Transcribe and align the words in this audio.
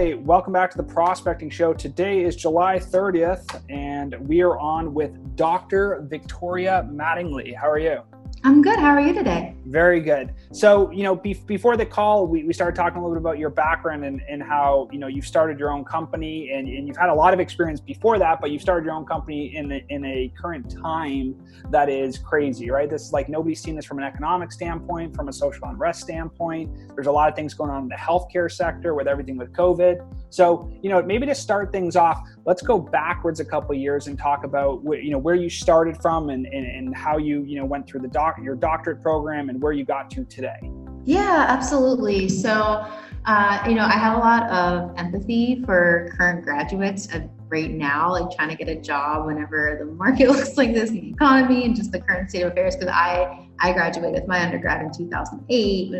Hi, 0.00 0.14
welcome 0.14 0.54
back 0.54 0.70
to 0.70 0.78
the 0.78 0.82
Prospecting 0.82 1.50
Show. 1.50 1.74
Today 1.74 2.24
is 2.24 2.34
July 2.34 2.78
30th, 2.78 3.62
and 3.68 4.16
we 4.26 4.40
are 4.40 4.58
on 4.58 4.94
with 4.94 5.36
Dr. 5.36 6.06
Victoria 6.08 6.88
Mattingly. 6.90 7.54
How 7.54 7.68
are 7.68 7.78
you? 7.78 8.00
I'm 8.42 8.62
good. 8.62 8.78
How 8.78 8.92
are 8.94 9.00
you 9.00 9.12
today? 9.12 9.54
Very 9.66 10.00
good. 10.00 10.32
So, 10.52 10.90
you 10.90 11.02
know, 11.02 11.14
be- 11.14 11.42
before 11.46 11.76
the 11.76 11.84
call, 11.84 12.26
we, 12.26 12.42
we 12.42 12.54
started 12.54 12.74
talking 12.74 12.98
a 12.98 13.02
little 13.02 13.14
bit 13.14 13.20
about 13.20 13.38
your 13.38 13.50
background 13.50 14.02
and, 14.02 14.22
and 14.30 14.42
how, 14.42 14.88
you 14.90 14.98
know, 14.98 15.08
you've 15.08 15.26
started 15.26 15.58
your 15.58 15.70
own 15.70 15.84
company 15.84 16.50
and, 16.50 16.66
and 16.66 16.88
you've 16.88 16.96
had 16.96 17.10
a 17.10 17.14
lot 17.14 17.34
of 17.34 17.40
experience 17.40 17.80
before 17.80 18.18
that, 18.18 18.40
but 18.40 18.50
you've 18.50 18.62
started 18.62 18.86
your 18.86 18.94
own 18.94 19.04
company 19.04 19.54
in 19.54 19.70
a, 19.70 19.84
in 19.90 20.04
a 20.06 20.32
current 20.40 20.74
time 20.82 21.36
that 21.68 21.90
is 21.90 22.16
crazy, 22.16 22.70
right? 22.70 22.88
This 22.88 23.02
is 23.02 23.12
like 23.12 23.28
nobody's 23.28 23.62
seen 23.62 23.76
this 23.76 23.84
from 23.84 23.98
an 23.98 24.04
economic 24.04 24.52
standpoint, 24.52 25.14
from 25.14 25.28
a 25.28 25.32
social 25.32 25.68
unrest 25.68 26.00
standpoint. 26.00 26.70
There's 26.94 27.08
a 27.08 27.12
lot 27.12 27.28
of 27.28 27.36
things 27.36 27.52
going 27.52 27.70
on 27.70 27.82
in 27.82 27.88
the 27.88 27.96
healthcare 27.96 28.50
sector 28.50 28.94
with 28.94 29.06
everything 29.06 29.36
with 29.36 29.52
COVID. 29.52 30.00
So, 30.30 30.72
you 30.82 30.88
know, 30.88 31.02
maybe 31.02 31.26
to 31.26 31.34
start 31.34 31.72
things 31.72 31.94
off, 31.94 32.26
let's 32.46 32.62
go 32.62 32.78
backwards 32.78 33.40
a 33.40 33.44
couple 33.44 33.74
years 33.74 34.06
and 34.06 34.18
talk 34.18 34.44
about, 34.44 34.82
you 34.84 35.10
know, 35.10 35.18
where 35.18 35.34
you 35.34 35.50
started 35.50 36.00
from 36.00 36.30
and, 36.30 36.46
and, 36.46 36.66
and 36.66 36.96
how 36.96 37.18
you, 37.18 37.42
you 37.44 37.56
know, 37.56 37.64
went 37.64 37.86
through 37.86 38.00
the 38.00 38.08
doc 38.08 38.38
your 38.42 38.54
doctorate 38.54 39.02
program 39.02 39.48
and 39.48 39.60
where 39.62 39.72
you 39.72 39.84
got 39.84 40.10
to 40.10 40.24
today. 40.24 40.58
Yeah, 41.04 41.46
absolutely. 41.48 42.28
So, 42.28 42.86
uh, 43.24 43.62
you 43.66 43.74
know, 43.74 43.84
I 43.84 43.92
have 43.92 44.16
a 44.16 44.20
lot 44.20 44.50
of 44.50 44.98
empathy 44.98 45.62
for 45.64 46.12
current 46.16 46.44
graduates 46.44 47.08
right 47.48 47.70
now, 47.70 48.12
like 48.12 48.34
trying 48.36 48.48
to 48.48 48.54
get 48.54 48.68
a 48.68 48.80
job 48.80 49.26
whenever 49.26 49.76
the 49.78 49.84
market 49.92 50.28
looks 50.28 50.56
like 50.56 50.72
this, 50.72 50.90
the 50.90 51.10
economy, 51.10 51.64
and 51.64 51.74
just 51.74 51.92
the 51.92 52.00
current 52.00 52.30
state 52.30 52.42
of 52.42 52.52
affairs. 52.52 52.76
Because 52.76 52.92
I 52.94 53.48
I 53.60 53.72
graduated 53.72 54.14
with 54.14 54.28
my 54.28 54.42
undergrad 54.42 54.82
in 54.82 54.92
2008 54.92 55.94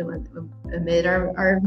amid 0.73 1.05
our, 1.05 1.37
our 1.37 1.61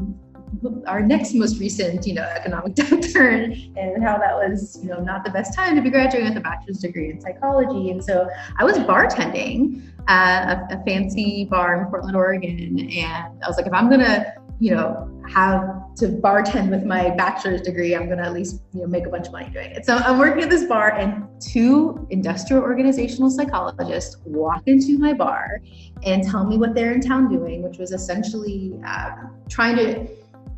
our 0.86 1.00
next 1.00 1.34
most 1.34 1.58
recent, 1.60 2.06
you 2.06 2.14
know, 2.14 2.22
economic 2.22 2.74
downturn 2.74 3.72
and 3.76 4.02
how 4.02 4.18
that 4.18 4.34
was, 4.34 4.78
you 4.82 4.88
know, 4.88 5.00
not 5.00 5.24
the 5.24 5.30
best 5.30 5.54
time 5.54 5.74
to 5.76 5.82
be 5.82 5.90
graduating 5.90 6.28
with 6.28 6.38
a 6.38 6.40
bachelor's 6.40 6.78
degree 6.78 7.10
in 7.10 7.20
psychology. 7.20 7.90
And 7.90 8.02
so 8.02 8.28
I 8.58 8.64
was 8.64 8.76
bartending 8.78 9.82
at 10.08 10.70
a, 10.70 10.80
a 10.80 10.84
fancy 10.84 11.46
bar 11.46 11.80
in 11.80 11.86
Portland, 11.86 12.16
Oregon. 12.16 12.78
And 12.78 13.42
I 13.42 13.48
was 13.48 13.56
like, 13.56 13.66
if 13.66 13.72
I'm 13.72 13.88
gonna, 13.88 14.34
you 14.60 14.72
know, 14.72 15.10
have 15.28 15.94
to 15.96 16.08
bartend 16.08 16.70
with 16.70 16.84
my 16.84 17.10
bachelor's 17.10 17.62
degree, 17.62 17.94
I'm 17.94 18.08
gonna 18.08 18.22
at 18.22 18.32
least, 18.32 18.60
you 18.72 18.82
know, 18.82 18.86
make 18.86 19.06
a 19.06 19.10
bunch 19.10 19.26
of 19.26 19.32
money 19.32 19.50
doing 19.50 19.70
it. 19.70 19.86
So 19.86 19.96
I'm 19.96 20.18
working 20.18 20.42
at 20.42 20.50
this 20.50 20.64
bar 20.64 20.92
and 20.92 21.26
two 21.40 22.06
industrial 22.10 22.62
organizational 22.62 23.30
psychologists 23.30 24.18
walk 24.24 24.62
into 24.66 24.98
my 24.98 25.12
bar 25.12 25.60
and 26.04 26.22
tell 26.22 26.44
me 26.44 26.58
what 26.58 26.74
they're 26.74 26.92
in 26.92 27.00
town 27.00 27.28
doing, 27.28 27.62
which 27.62 27.78
was 27.78 27.92
essentially 27.92 28.74
uh, 28.86 29.10
trying 29.48 29.76
to 29.76 30.06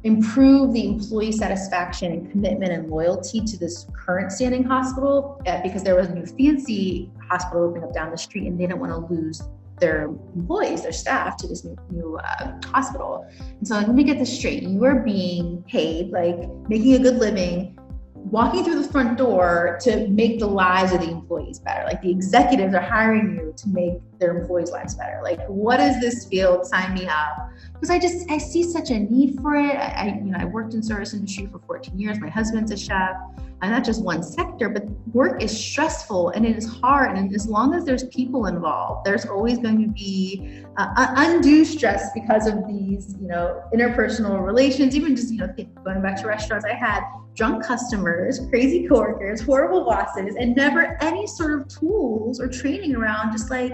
improve 0.06 0.72
the 0.72 0.86
employee 0.86 1.32
satisfaction 1.32 2.12
and 2.12 2.30
commitment 2.30 2.72
and 2.72 2.88
loyalty 2.88 3.40
to 3.40 3.58
this 3.58 3.86
current 3.92 4.30
standing 4.30 4.62
hospital 4.62 5.42
uh, 5.48 5.60
because 5.62 5.82
there 5.82 5.96
was 5.96 6.06
a 6.06 6.14
new 6.14 6.24
fancy 6.24 7.10
hospital 7.28 7.64
opening 7.64 7.82
up 7.82 7.92
down 7.92 8.12
the 8.12 8.16
street 8.16 8.46
and 8.46 8.58
they 8.58 8.66
didn't 8.66 8.78
want 8.78 8.92
to 8.92 9.12
lose 9.12 9.42
their 9.80 10.04
employees, 10.04 10.82
their 10.82 10.92
staff 10.92 11.36
to 11.36 11.48
this 11.48 11.64
new, 11.64 11.76
new 11.90 12.16
uh, 12.18 12.52
hospital. 12.66 13.28
And 13.58 13.66
so 13.66 13.74
let 13.74 13.94
me 13.94 14.04
get 14.04 14.18
this 14.18 14.34
straight. 14.34 14.62
You 14.62 14.84
are 14.84 15.00
being 15.00 15.64
paid, 15.64 16.10
like 16.10 16.38
making 16.68 16.94
a 16.94 16.98
good 17.00 17.16
living, 17.16 17.76
walking 18.14 18.62
through 18.62 18.80
the 18.80 18.88
front 18.88 19.18
door 19.18 19.76
to 19.82 20.06
make 20.06 20.38
the 20.38 20.46
lives 20.46 20.92
of 20.92 21.00
the 21.00 21.10
employees 21.10 21.58
better. 21.58 21.84
Like 21.84 22.00
the 22.00 22.10
executives 22.10 22.74
are 22.74 22.80
hiring 22.80 23.34
you 23.34 23.52
to 23.56 23.68
make 23.68 23.94
their 24.18 24.36
employees' 24.36 24.70
lives 24.70 24.94
better. 24.94 25.20
Like, 25.22 25.40
what 25.46 25.80
is 25.80 26.00
this 26.00 26.26
field? 26.26 26.66
Sign 26.66 26.94
me 26.94 27.06
up. 27.06 27.50
Because 27.72 27.90
I 27.90 27.98
just 27.98 28.30
I 28.30 28.38
see 28.38 28.62
such 28.62 28.90
a 28.90 28.98
need 28.98 29.38
for 29.40 29.56
it. 29.56 29.76
I, 29.76 29.86
I 29.86 30.06
you 30.24 30.30
know 30.30 30.38
I 30.38 30.44
worked 30.44 30.74
in 30.74 30.82
service 30.82 31.14
industry 31.14 31.46
for 31.50 31.58
14 31.66 31.98
years. 31.98 32.18
My 32.20 32.28
husband's 32.28 32.70
a 32.72 32.76
chef. 32.76 33.16
I'm 33.62 33.70
not 33.70 33.84
just 33.84 34.02
one 34.02 34.22
sector, 34.22 34.68
but 34.68 34.84
work 35.14 35.42
is 35.42 35.58
stressful 35.58 36.30
and 36.30 36.44
it 36.44 36.56
is 36.56 36.66
hard. 36.66 37.16
And 37.16 37.34
as 37.34 37.46
long 37.46 37.74
as 37.74 37.84
there's 37.84 38.04
people 38.08 38.46
involved, 38.46 39.06
there's 39.06 39.24
always 39.24 39.58
going 39.58 39.80
to 39.82 39.88
be 39.88 40.62
uh, 40.76 41.14
undue 41.16 41.64
stress 41.64 42.10
because 42.14 42.46
of 42.46 42.66
these, 42.68 43.16
you 43.18 43.28
know, 43.28 43.62
interpersonal 43.72 44.44
relations. 44.44 44.94
Even 44.94 45.16
just 45.16 45.32
you 45.32 45.38
know 45.38 45.54
going 45.84 46.02
back 46.02 46.20
to 46.20 46.26
restaurants, 46.26 46.66
I 46.66 46.74
had 46.74 47.02
drunk 47.34 47.64
customers, 47.64 48.40
crazy 48.50 48.86
coworkers, 48.88 49.40
horrible 49.40 49.84
bosses, 49.84 50.36
and 50.36 50.54
never 50.56 50.96
any 51.02 51.26
sort 51.26 51.58
of 51.58 51.68
tools 51.68 52.40
or 52.40 52.48
training 52.48 52.94
around 52.94 53.32
just 53.32 53.50
like 53.50 53.72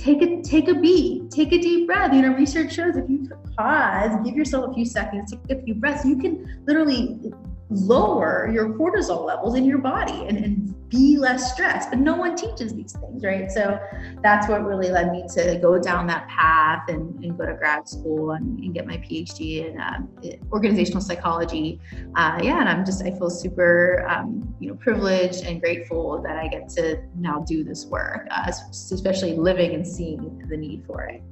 take 0.00 0.22
a 0.22 0.40
take 0.42 0.68
a 0.68 0.74
beat, 0.74 1.30
take 1.30 1.52
a 1.52 1.58
deep 1.58 1.86
breath. 1.86 2.12
You 2.12 2.22
know, 2.22 2.34
research 2.34 2.72
shows 2.74 2.96
if 2.96 3.08
you 3.08 3.28
pause, 3.56 4.16
give 4.24 4.34
yourself 4.34 4.70
a 4.70 4.74
few 4.74 4.84
seconds, 4.84 5.32
take 5.46 5.58
a 5.58 5.62
few 5.62 5.74
breaths, 5.74 6.04
you 6.04 6.16
can 6.16 6.62
literally 6.66 7.20
lower 7.68 8.50
your 8.52 8.70
cortisol 8.70 9.24
levels 9.24 9.54
in 9.54 9.64
your 9.64 9.78
body 9.78 10.26
and, 10.26 10.38
and 10.38 10.74
be 10.90 11.16
less 11.16 11.52
stressed. 11.52 11.90
But 11.90 12.00
no 12.00 12.16
one 12.16 12.36
teaches 12.36 12.74
these 12.74 12.92
things, 12.92 13.24
right? 13.24 13.50
So 13.50 13.78
that's 14.22 14.48
what 14.48 14.64
really 14.64 14.90
led 14.90 15.12
me 15.12 15.24
to 15.34 15.58
go 15.62 15.78
down 15.80 16.06
that 16.08 16.28
path 16.28 16.88
and, 16.88 17.24
and 17.24 17.38
go 17.38 17.46
to 17.46 17.54
grad 17.54 17.88
school 17.88 18.32
and, 18.32 18.58
and 18.58 18.74
get 18.74 18.86
my 18.86 18.98
PhD 18.98 19.66
in 19.66 19.80
um, 19.80 20.08
organizational 20.52 21.00
psychology. 21.00 21.80
Uh, 22.16 22.38
yeah, 22.42 22.60
and 22.60 22.68
I'm 22.68 22.84
just 22.84 23.02
I 23.04 23.10
feel 23.12 23.30
super 23.30 24.06
um, 24.08 24.54
you 24.58 24.68
know 24.68 24.74
privileged 24.74 25.44
and 25.44 25.60
grateful 25.60 26.20
that 26.22 26.36
I 26.36 26.48
get 26.48 26.68
to 26.70 27.02
now 27.16 27.44
do 27.46 27.64
this 27.64 27.86
work, 27.86 28.26
uh, 28.30 28.52
especially 28.70 29.34
living 29.36 29.74
and 29.74 29.86
seeing 29.86 30.44
the 30.48 30.56
need 30.56 30.84
for 30.86 31.04
it. 31.04 31.22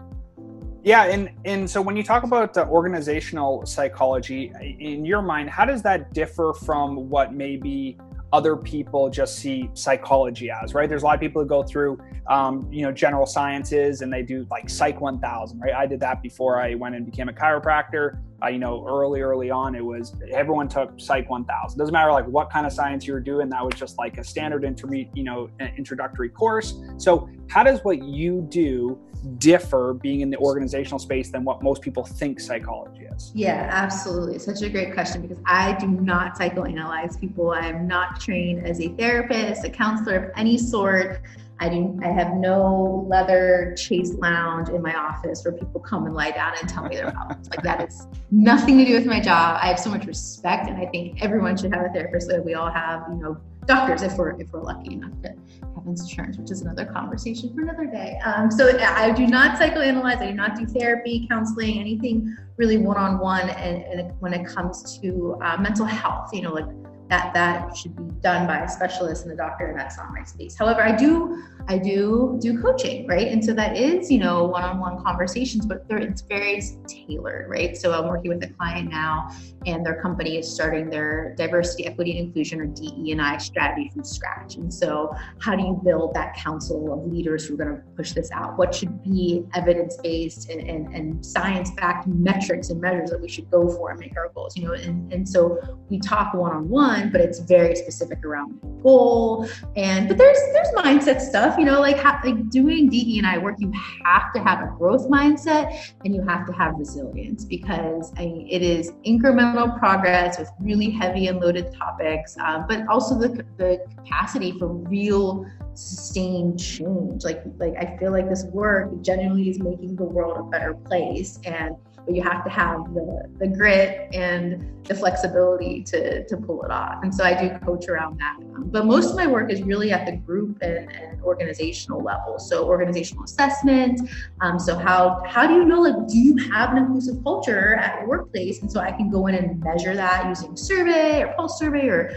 Yeah, 0.85 1.05
and 1.05 1.31
and 1.45 1.69
so 1.69 1.83
when 1.83 1.97
you 1.97 2.03
talk 2.03 2.23
about 2.23 2.57
organizational 2.57 3.67
psychology, 3.67 4.53
in 4.81 5.05
your 5.05 5.23
mind, 5.23 5.51
how 5.51 5.65
does 5.65 5.83
that 5.83 6.13
differ 6.15 6.55
from 6.55 7.11
what 7.11 7.35
maybe 7.35 7.99
other 8.33 8.57
people 8.57 9.09
just 9.09 9.37
see 9.39 9.71
psychology 9.75 10.51
as? 10.51 10.75
Right? 10.75 10.89
There's 10.89 11.03
a 11.03 11.07
lot 11.07 11.15
of 11.15 11.21
people 11.21 11.43
who 11.43 11.49
go 11.49 11.63
through, 11.63 11.99
um, 12.29 12.69
you 12.71 12.83
know, 12.83 12.93
general 12.93 13.27
sciences 13.27 14.03
and 14.03 14.13
they 14.13 14.23
do 14.23 14.47
like 14.51 14.69
Psych 14.69 15.01
1000. 15.01 15.59
Right? 15.59 15.75
I 15.75 15.87
did 15.87 16.01
that 16.01 16.23
before 16.23 16.61
I 16.61 16.75
went 16.75 16.95
and 16.95 17.05
became 17.05 17.29
a 17.29 17.33
chiropractor. 17.33 18.19
You 18.47 18.59
know, 18.59 18.87
early 18.87 19.21
early 19.21 19.51
on, 19.51 19.75
it 19.75 19.85
was 19.85 20.15
everyone 20.33 20.69
took 20.69 21.01
Psych 21.01 21.29
1000. 21.29 21.77
Doesn't 21.77 21.93
matter 21.93 22.13
like 22.13 22.27
what 22.27 22.51
kind 22.51 22.67
of 22.67 22.73
science 22.73 23.07
you 23.07 23.13
were 23.13 23.21
doing. 23.21 23.49
That 23.49 23.65
was 23.65 23.75
just 23.75 23.99
like 23.99 24.17
a 24.19 24.25
standard 24.25 24.65
intermediate, 24.65 25.17
you 25.17 25.25
know, 25.25 25.51
introductory 25.77 26.29
course. 26.29 26.81
So 26.99 27.29
how 27.49 27.65
does 27.65 27.81
what 27.83 28.03
you 28.03 28.47
do 28.49 28.99
differ 29.39 29.95
being 29.95 30.21
in 30.21 30.31
the 30.31 30.37
organizational 30.37 31.01
space 31.01 31.31
than 31.31 31.43
what 31.43 31.63
most 31.63 31.83
people 31.83 32.05
think 32.05 32.39
psychology 32.39 33.07
is? 33.13 33.33
Yeah, 33.35 33.69
absolutely. 33.73 34.39
Such 34.39 34.63
a 34.63 34.69
great 34.69 34.95
question 34.95 35.23
because 35.23 35.39
I 35.45 35.73
do 35.73 35.89
not 35.89 36.39
psychoanalyze 36.39 37.19
people. 37.19 37.51
I 37.51 37.67
am 37.67 37.89
not 37.89 38.21
trained 38.21 38.65
as 38.65 38.81
a 38.81 38.89
therapist, 38.91 39.65
a 39.65 39.71
counselor 39.71 40.17
of 40.17 40.31
any 40.37 40.57
sort. 40.57 41.23
I 41.61 41.69
do. 41.69 41.99
I 42.05 42.09
have 42.09 42.35
no 42.35 43.07
leather 43.09 43.75
chase 43.77 44.15
lounge 44.15 44.69
in 44.69 44.81
my 44.81 44.95
office 44.95 45.45
where 45.45 45.53
people 45.53 45.81
come 45.81 46.07
and 46.07 46.15
lie 46.15 46.31
down 46.31 46.53
and 46.61 46.69
tell 46.69 46.85
me 46.85 46.97
their 46.97 47.11
problems. 47.11 47.49
like 47.51 47.63
that 47.63 47.89
is 47.89 48.07
nothing 48.31 48.79
to 48.79 48.85
do 48.85 48.95
with 48.95 49.07
my 49.07 49.21
job. 49.21 49.59
I 49.61 49.67
have 49.67 49.79
so 49.79 49.91
much 49.91 50.07
respect, 50.07 50.69
and 50.69 50.77
I 50.77 50.87
think 50.87 51.23
everyone 51.23 51.57
should 51.57 51.75
have 51.75 51.85
a 51.85 51.89
therapist 51.89 52.29
that 52.29 52.45
we 52.45 52.55
all 52.55 52.71
have. 52.71 53.05
You 53.09 53.17
know, 53.17 53.37
doctors 53.67 54.03
if 54.03 54.17
we're 54.17 54.41
if 54.41 54.53
we're 54.53 54.63
lucky 54.63 54.95
enough 54.95 55.21
to 55.23 55.29
have 55.75 55.87
insurance, 55.87 56.39
which 56.39 56.51
is 56.51 56.63
another 56.63 56.87
conversation 56.87 57.53
for 57.55 57.63
another 57.63 57.87
day. 57.87 58.19
Um, 58.25 58.51
so 58.51 58.79
I 58.79 59.11
do 59.11 59.27
not 59.27 59.59
psychoanalyze. 59.59 60.19
I 60.19 60.31
do 60.31 60.35
not 60.35 60.57
do 60.57 60.65
therapy, 60.67 61.27
counseling, 61.29 61.79
anything 61.79 62.37
really 62.57 62.77
one-on-one. 62.77 63.51
And, 63.51 63.83
and 63.85 64.13
when 64.21 64.33
it 64.33 64.47
comes 64.47 64.99
to 65.01 65.39
uh, 65.43 65.57
mental 65.59 65.87
health, 65.87 66.31
you 66.33 66.43
know, 66.43 66.53
like 66.53 66.67
that 67.09 67.33
that 67.35 67.77
should 67.77 67.97
be 67.97 68.05
done 68.21 68.47
by 68.47 68.61
a 68.61 68.69
specialist 68.69 69.25
and 69.25 69.33
a 69.33 69.37
doctor, 69.37 69.67
and 69.67 69.79
that's 69.79 69.97
not 69.97 70.13
my 70.13 70.25
space. 70.25 70.57
However, 70.57 70.83
I 70.83 70.95
do 70.95 71.43
I 71.69 71.77
do 71.77 72.39
do 72.41 72.61
coaching, 72.63 73.07
right? 73.07 73.29
And 73.29 73.45
so 73.45 73.53
that 73.53 73.77
is, 73.77 74.11
you 74.11 74.19
know, 74.19 74.45
one-on-one 74.45 75.03
conversations, 75.05 75.67
but 75.67 75.85
it's 75.91 76.23
very 76.23 76.63
tailored, 76.87 77.49
right? 77.51 77.77
So 77.77 77.93
I'm 77.93 78.09
working 78.09 78.31
with 78.31 78.43
a 78.43 78.49
client 78.55 78.91
now, 78.91 79.31
and 79.67 79.85
their 79.85 80.01
company 80.01 80.39
is 80.39 80.53
starting 80.53 80.89
their 80.89 81.35
diversity, 81.37 81.87
equity, 81.87 82.19
and 82.19 82.29
inclusion 82.29 82.61
or 82.61 82.67
DE 82.67 83.13
and 83.13 83.21
I 83.21 83.37
strategy 83.37 83.91
from 83.93 84.05
scratch. 84.05 84.57
And 84.57 84.73
so, 84.73 85.15
how 85.41 85.57
do 85.57 85.63
you 85.63 85.81
build 85.85 86.15
that 86.15 86.35
council 86.35 86.93
of 86.93 87.13
leaders 87.13 87.47
who 87.47 87.55
are 87.55 87.59
going 87.59 87.77
to 87.77 87.83
push 87.97 88.13
this 88.13 88.31
out? 88.33 88.57
What 88.57 88.75
should 88.75 89.03
be 89.03 89.45
evidence-based 89.55 90.49
and, 90.49 90.69
and, 90.69 90.95
and 90.95 91.25
science-backed 91.25 92.07
metrics 92.07 92.71
and 92.71 92.81
measures 92.81 93.11
that 93.11 93.21
we 93.21 93.29
should 93.29 93.51
go 93.51 93.69
for 93.69 93.91
and 93.91 94.01
make 94.01 94.17
our 94.17 94.31
goals? 94.35 94.57
You 94.57 94.69
know, 94.69 94.73
and, 94.73 95.13
and 95.13 95.29
so 95.29 95.59
we 95.91 95.99
talk 95.99 96.33
one-on-one, 96.33 96.98
but 97.13 97.21
it's 97.21 97.39
very 97.41 97.75
specific 97.77 98.25
around 98.25 98.61
goal. 98.83 99.49
And 99.77 100.09
but 100.09 100.19
there's 100.19 100.39
there's 100.53 100.69
mindset 100.77 101.21
stuff 101.21 101.59
you 101.59 101.65
know, 101.65 101.81
like, 101.81 101.99
ha- 101.99 102.21
like 102.25 102.51
doing 102.51 102.89
DE 102.89 103.19
and 103.19 103.27
I 103.27 103.39
work, 103.39 103.57
you 103.59 103.73
have 104.05 104.33
to 104.33 104.41
have 104.41 104.61
a 104.61 104.73
growth 104.77 105.09
mindset 105.09 105.93
and 106.05 106.15
you 106.15 106.23
have 106.23 106.47
to 106.47 106.53
have 106.53 106.75
resilience 106.77 107.45
because 107.45 108.13
I 108.17 108.47
it 108.49 108.63
is 108.63 108.93
incremental 109.07 109.79
progress 109.79 110.39
with 110.39 110.51
really 110.61 110.91
heavy 110.91 111.27
and 111.27 111.41
loaded 111.41 111.75
topics, 111.75 112.37
um, 112.39 112.67
but 112.69 112.87
also 112.89 113.19
the, 113.19 113.45
the 113.57 113.85
capacity 113.97 114.53
for 114.59 114.69
real 114.69 115.47
sustained 115.75 116.59
change. 116.59 117.25
Like, 117.25 117.43
like 117.59 117.75
I 117.79 117.97
feel 117.99 118.13
like 118.13 118.29
this 118.29 118.45
work 118.45 118.91
genuinely 119.03 119.49
is 119.49 119.59
making 119.59 119.97
the 119.97 120.05
world 120.05 120.39
a 120.39 120.43
better 120.43 120.75
place 120.75 121.39
and 121.45 121.77
but 122.09 122.17
you 122.17 122.23
have 122.23 122.43
to 122.43 122.49
have 122.49 122.95
the, 122.95 123.29
the 123.39 123.47
grit 123.47 124.09
and 124.15 124.65
the 124.85 124.95
flexibility 124.95 125.83
to, 125.83 126.27
to 126.27 126.37
pull 126.39 126.63
it 126.63 126.71
off. 126.71 127.03
And 127.03 127.15
so 127.15 127.23
I 127.23 127.35
do 127.39 127.51
coach 127.59 127.87
around 127.87 128.19
that. 128.19 128.37
Um, 128.39 128.71
but 128.71 128.87
most 128.87 129.11
of 129.11 129.17
my 129.17 129.27
work 129.27 129.53
is 129.53 129.61
really 129.63 129.93
at 129.93 130.07
the 130.07 130.13
group 130.17 130.57
and, 130.63 130.91
and 130.91 131.21
organizational 131.23 132.03
level. 132.03 132.39
So 132.39 132.65
organizational 132.65 133.25
assessment. 133.25 134.09
Um, 134.41 134.59
so 134.59 134.79
how 134.79 135.23
how 135.27 135.47
do 135.47 135.53
you 135.53 135.67
know 135.67 135.83
like 135.83 136.09
do 136.09 136.17
you 136.17 136.35
have 136.51 136.71
an 136.71 136.79
inclusive 136.79 137.23
culture 137.23 137.75
at 137.75 138.01
your 138.01 138.09
workplace? 138.09 138.63
And 138.63 138.73
so 138.73 138.81
I 138.81 138.91
can 138.91 139.11
go 139.11 139.27
in 139.27 139.35
and 139.35 139.63
measure 139.63 139.95
that 139.95 140.27
using 140.27 140.57
survey 140.57 141.25
or 141.25 141.35
pulse 141.37 141.59
survey 141.59 141.89
or 141.89 142.17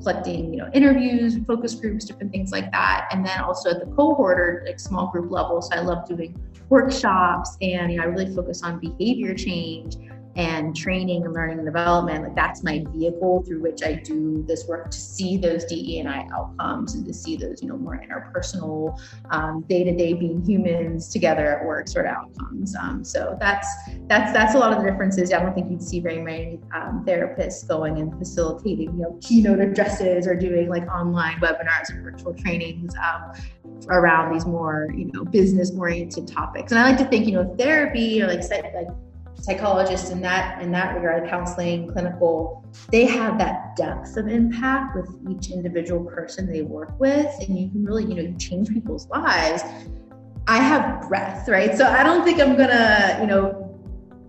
collecting 0.00 0.52
you 0.54 0.60
know 0.60 0.70
interviews, 0.72 1.36
focus 1.44 1.74
groups, 1.74 2.04
different 2.04 2.30
things 2.30 2.52
like 2.52 2.70
that. 2.70 3.08
And 3.10 3.26
then 3.26 3.40
also 3.40 3.70
at 3.70 3.80
the 3.80 3.86
cohort 3.96 4.38
or 4.38 4.62
like 4.64 4.78
small 4.78 5.08
group 5.08 5.32
level. 5.32 5.60
So 5.60 5.74
I 5.74 5.80
love 5.80 6.06
doing 6.06 6.38
workshops 6.74 7.56
and 7.62 7.92
you 7.92 7.98
know 7.98 8.02
I 8.02 8.06
really 8.06 8.34
focus 8.34 8.64
on 8.64 8.80
behavior 8.80 9.32
change 9.32 9.96
and 10.36 10.74
training 10.74 11.24
and 11.24 11.32
learning 11.32 11.58
and 11.58 11.66
development 11.66 12.24
like 12.24 12.34
that's 12.34 12.62
my 12.62 12.84
vehicle 12.88 13.42
through 13.46 13.60
which 13.60 13.82
i 13.82 13.94
do 13.94 14.44
this 14.46 14.66
work 14.66 14.90
to 14.90 14.98
see 14.98 15.36
those 15.36 15.64
de 15.64 15.98
and 15.98 16.08
i 16.08 16.26
outcomes 16.34 16.94
and 16.94 17.06
to 17.06 17.14
see 17.14 17.36
those 17.36 17.62
you 17.62 17.68
know 17.68 17.76
more 17.76 18.00
interpersonal 18.04 18.98
um, 19.30 19.64
day-to-day 19.68 20.14
being 20.14 20.44
humans 20.44 21.08
together 21.08 21.58
at 21.58 21.64
work 21.64 21.88
sort 21.88 22.06
of 22.06 22.12
outcomes. 22.12 22.74
Um, 22.76 23.04
so 23.04 23.36
that's 23.40 23.68
that's 24.06 24.32
that's 24.32 24.54
a 24.54 24.58
lot 24.58 24.72
of 24.72 24.82
the 24.82 24.90
differences. 24.90 25.32
I 25.32 25.40
don't 25.40 25.54
think 25.54 25.70
you'd 25.70 25.82
see 25.82 26.00
very 26.00 26.22
many 26.22 26.60
um, 26.74 27.04
therapists 27.06 27.66
going 27.66 27.98
and 27.98 28.16
facilitating 28.18 28.94
you 28.96 29.02
know 29.02 29.18
keynote 29.20 29.60
addresses 29.60 30.26
or 30.26 30.34
doing 30.34 30.68
like 30.68 30.86
online 30.88 31.38
webinars 31.40 31.92
or 31.92 32.02
virtual 32.02 32.34
trainings 32.34 32.94
um, 32.96 33.32
around 33.88 34.32
these 34.32 34.46
more 34.46 34.88
you 34.94 35.10
know 35.12 35.24
business 35.24 35.70
oriented 35.76 36.28
topics. 36.28 36.72
And 36.72 36.80
i 36.80 36.90
like 36.90 36.98
to 36.98 37.04
think 37.04 37.26
you 37.26 37.32
know 37.32 37.54
therapy 37.56 38.22
or 38.22 38.28
like 38.28 38.42
like 38.50 38.88
psychologists 39.36 40.10
in 40.10 40.20
that 40.22 40.62
in 40.62 40.70
that 40.72 40.94
regard, 40.94 41.28
counseling, 41.28 41.90
clinical, 41.92 42.64
they 42.90 43.04
have 43.04 43.38
that 43.38 43.76
depth 43.76 44.16
of 44.16 44.28
impact 44.28 44.96
with 44.96 45.08
each 45.30 45.50
individual 45.50 46.04
person 46.04 46.50
they 46.50 46.62
work 46.62 46.98
with, 46.98 47.32
and 47.40 47.58
you 47.58 47.68
can 47.70 47.84
really, 47.84 48.04
you 48.04 48.14
know, 48.14 48.36
change 48.38 48.70
people's 48.70 49.08
lives. 49.08 49.62
I 50.46 50.58
have 50.58 51.08
breadth, 51.08 51.48
right? 51.48 51.76
So 51.76 51.86
I 51.86 52.02
don't 52.02 52.24
think 52.24 52.40
I'm 52.40 52.56
gonna, 52.56 53.18
you 53.20 53.26
know, 53.26 53.60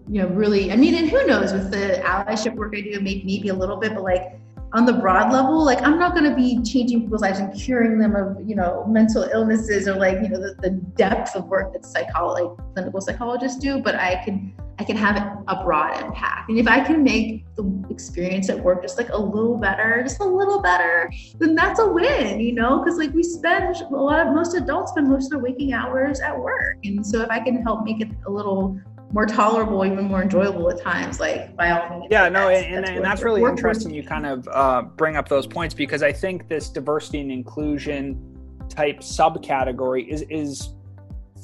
you 0.10 0.22
know, 0.22 0.28
really. 0.30 0.72
I 0.72 0.76
mean, 0.76 0.96
and 0.96 1.10
who 1.10 1.26
knows 1.26 1.52
with 1.54 1.72
the 1.72 2.02
allyship 2.06 2.56
work 2.56 2.74
I 2.76 2.82
do, 2.82 3.00
maybe 3.00 3.24
maybe 3.26 3.50
a 3.50 3.54
little 3.54 3.78
bit, 3.78 3.94
but 3.94 4.04
like 4.04 4.40
on 4.76 4.86
the 4.86 4.94
broad 4.94 5.32
level, 5.32 5.64
like 5.64 5.82
I'm 5.82 5.98
not 5.98 6.14
going 6.14 6.30
to 6.30 6.36
be 6.36 6.62
changing 6.62 7.02
people's 7.04 7.22
lives 7.22 7.40
and 7.40 7.54
curing 7.58 7.98
them 7.98 8.14
of, 8.14 8.38
you 8.48 8.56
know, 8.56 8.86
mental 8.88 9.24
illnesses 9.24 9.88
or 9.88 9.96
like, 9.96 10.22
you 10.22 10.28
know, 10.28 10.38
the, 10.38 10.54
the 10.62 10.72
depth 10.98 11.34
of 11.34 11.46
work 11.46 11.72
that 11.72 11.86
psychology, 11.86 12.62
clinical 12.74 13.00
psychologists 13.00 13.58
do, 13.58 13.80
but 13.80 13.96
I 13.96 14.22
can 14.26 14.54
I 14.78 14.84
can 14.84 14.98
have 14.98 15.16
a 15.48 15.64
broad 15.64 16.04
impact. 16.04 16.50
And 16.50 16.60
if 16.60 16.68
I 16.68 16.82
can 16.82 17.04
make 17.04 17.46
the 17.56 17.86
experience 17.90 18.50
at 18.50 18.60
work 18.60 18.82
just 18.82 18.98
like 18.98 19.10
a 19.10 19.18
little 19.18 19.58
better, 19.58 20.02
just 20.04 20.20
a 20.20 20.26
little 20.26 20.62
better, 20.62 21.12
then 21.38 21.56
that's 21.56 21.80
a 21.80 21.88
win, 21.88 22.40
you 22.40 22.54
know? 22.54 22.80
Because 22.80 22.98
like 22.98 23.14
we 23.14 23.24
spend 23.24 23.76
a 23.76 23.96
lot 23.96 24.26
of 24.26 24.34
most 24.34 24.54
adults 24.54 24.92
spend 24.92 25.08
most 25.08 25.26
of 25.26 25.32
their 25.32 25.40
waking 25.40 25.74
hours 25.74 26.20
at 26.20 26.38
work. 26.38 26.78
And 26.84 27.06
so 27.06 27.22
if 27.22 27.30
I 27.30 27.40
can 27.40 27.62
help 27.64 27.86
make 27.86 28.02
it 28.02 28.10
a 28.28 28.30
little 28.30 28.78
more 29.14 29.26
tolerable, 29.26 29.86
even 29.86 30.06
more 30.06 30.24
enjoyable 30.24 30.70
at 30.70 30.82
times, 30.82 31.22
like 31.22 31.56
by 31.56 31.72
all 31.72 32.00
means. 32.00 32.08
Yeah, 32.12 32.28
no, 32.28 32.50
that's, 32.50 32.66
and, 32.66 32.84
that's, 32.84 32.90
and 32.90 33.06
that's 33.06 33.22
really 33.22 33.44
interesting. 33.44 33.94
You 33.94 34.04
kind 34.04 34.26
of 34.26 34.48
uh, 34.52 34.82
bring 34.82 35.16
up 35.16 35.30
those 35.30 35.48
points 35.48 35.74
because 35.74 36.04
I 36.04 36.12
think 36.12 36.50
this 36.50 36.70
diversity 36.70 37.22
and 37.22 37.32
inclusion 37.32 38.20
type 38.68 39.00
subcategory 39.00 40.08
is 40.08 40.24
is 40.24 40.70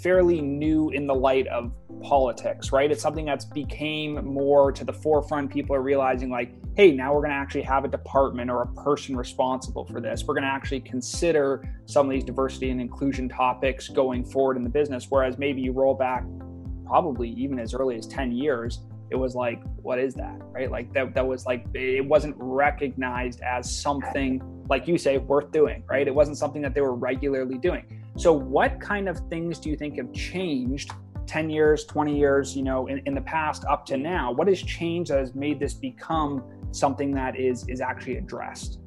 fairly 0.02 0.42
new 0.42 0.90
in 0.90 1.06
the 1.06 1.14
light 1.14 1.48
of 1.48 1.72
politics, 2.02 2.72
right? 2.72 2.92
It's 2.92 3.02
something 3.02 3.26
that's 3.26 3.46
became 3.46 4.26
more 4.26 4.72
to 4.72 4.84
the 4.84 4.94
forefront. 4.94 5.52
People 5.52 5.76
are 5.76 5.82
realizing, 5.82 6.30
like, 6.30 6.54
hey, 6.76 6.92
now 6.92 7.14
we're 7.14 7.22
going 7.22 7.32
to 7.32 7.36
actually 7.36 7.64
have 7.64 7.86
a 7.86 7.88
department 7.88 8.50
or 8.50 8.64
a 8.64 8.68
person 8.84 9.16
responsible 9.16 9.86
for 9.86 10.02
this. 10.02 10.24
We're 10.24 10.34
going 10.34 10.44
to 10.44 10.50
actually 10.50 10.82
consider 10.82 11.68
some 11.86 12.08
of 12.08 12.12
these 12.12 12.24
diversity 12.24 12.70
and 12.70 12.82
inclusion 12.82 13.30
topics 13.30 13.90
going 13.90 14.26
forward 14.26 14.58
in 14.58 14.64
the 14.64 14.70
business. 14.70 15.08
Whereas 15.10 15.38
maybe 15.38 15.62
you 15.62 15.72
roll 15.72 15.94
back 15.94 16.24
probably 16.86 17.30
even 17.30 17.60
as 17.60 17.74
early 17.74 17.96
as 17.98 18.08
10 18.08 18.32
years, 18.32 18.80
it 19.10 19.16
was 19.16 19.36
like, 19.36 19.62
what 19.82 20.00
is 20.00 20.14
that, 20.16 20.38
right? 20.52 20.72
Like, 20.72 20.94
that, 20.94 21.14
that 21.14 21.28
was 21.28 21.46
like, 21.46 21.66
it 21.74 22.06
wasn't 22.06 22.36
recognized 22.38 23.42
as 23.42 23.74
something, 23.74 24.42
like 24.70 24.88
you 24.88 24.98
say, 24.98 25.18
worth 25.18 25.52
doing, 25.52 25.84
right? 25.90 26.08
It 26.08 26.16
wasn't 26.16 26.38
something 26.38 26.62
that 26.62 26.74
they 26.74 26.82
were 26.82 26.96
regularly 26.96 27.58
doing. 27.58 28.02
So, 28.18 28.34
what 28.34 28.80
kind 28.80 29.08
of 29.08 29.20
things 29.30 29.60
do 29.60 29.70
you 29.70 29.78
think 29.78 29.98
have 29.98 30.12
changed 30.14 30.92
10 31.28 31.50
years, 31.50 31.86
20 31.86 32.18
years, 32.18 32.56
you 32.56 32.64
know, 32.64 32.88
in, 32.88 33.02
in 33.06 33.16
the 33.16 33.22
past 33.22 33.66
up 33.66 33.86
to 33.88 33.98
now? 33.98 34.32
What 34.32 34.48
has 34.48 34.62
changed 34.62 35.12
that 35.12 35.20
has 35.20 35.36
made 35.36 35.60
this 35.60 35.74
become 35.74 36.44
something 36.72 37.12
that 37.16 37.40
is 37.40 37.68
is 37.68 37.82
actually 37.82 38.18
addressed? 38.18 38.80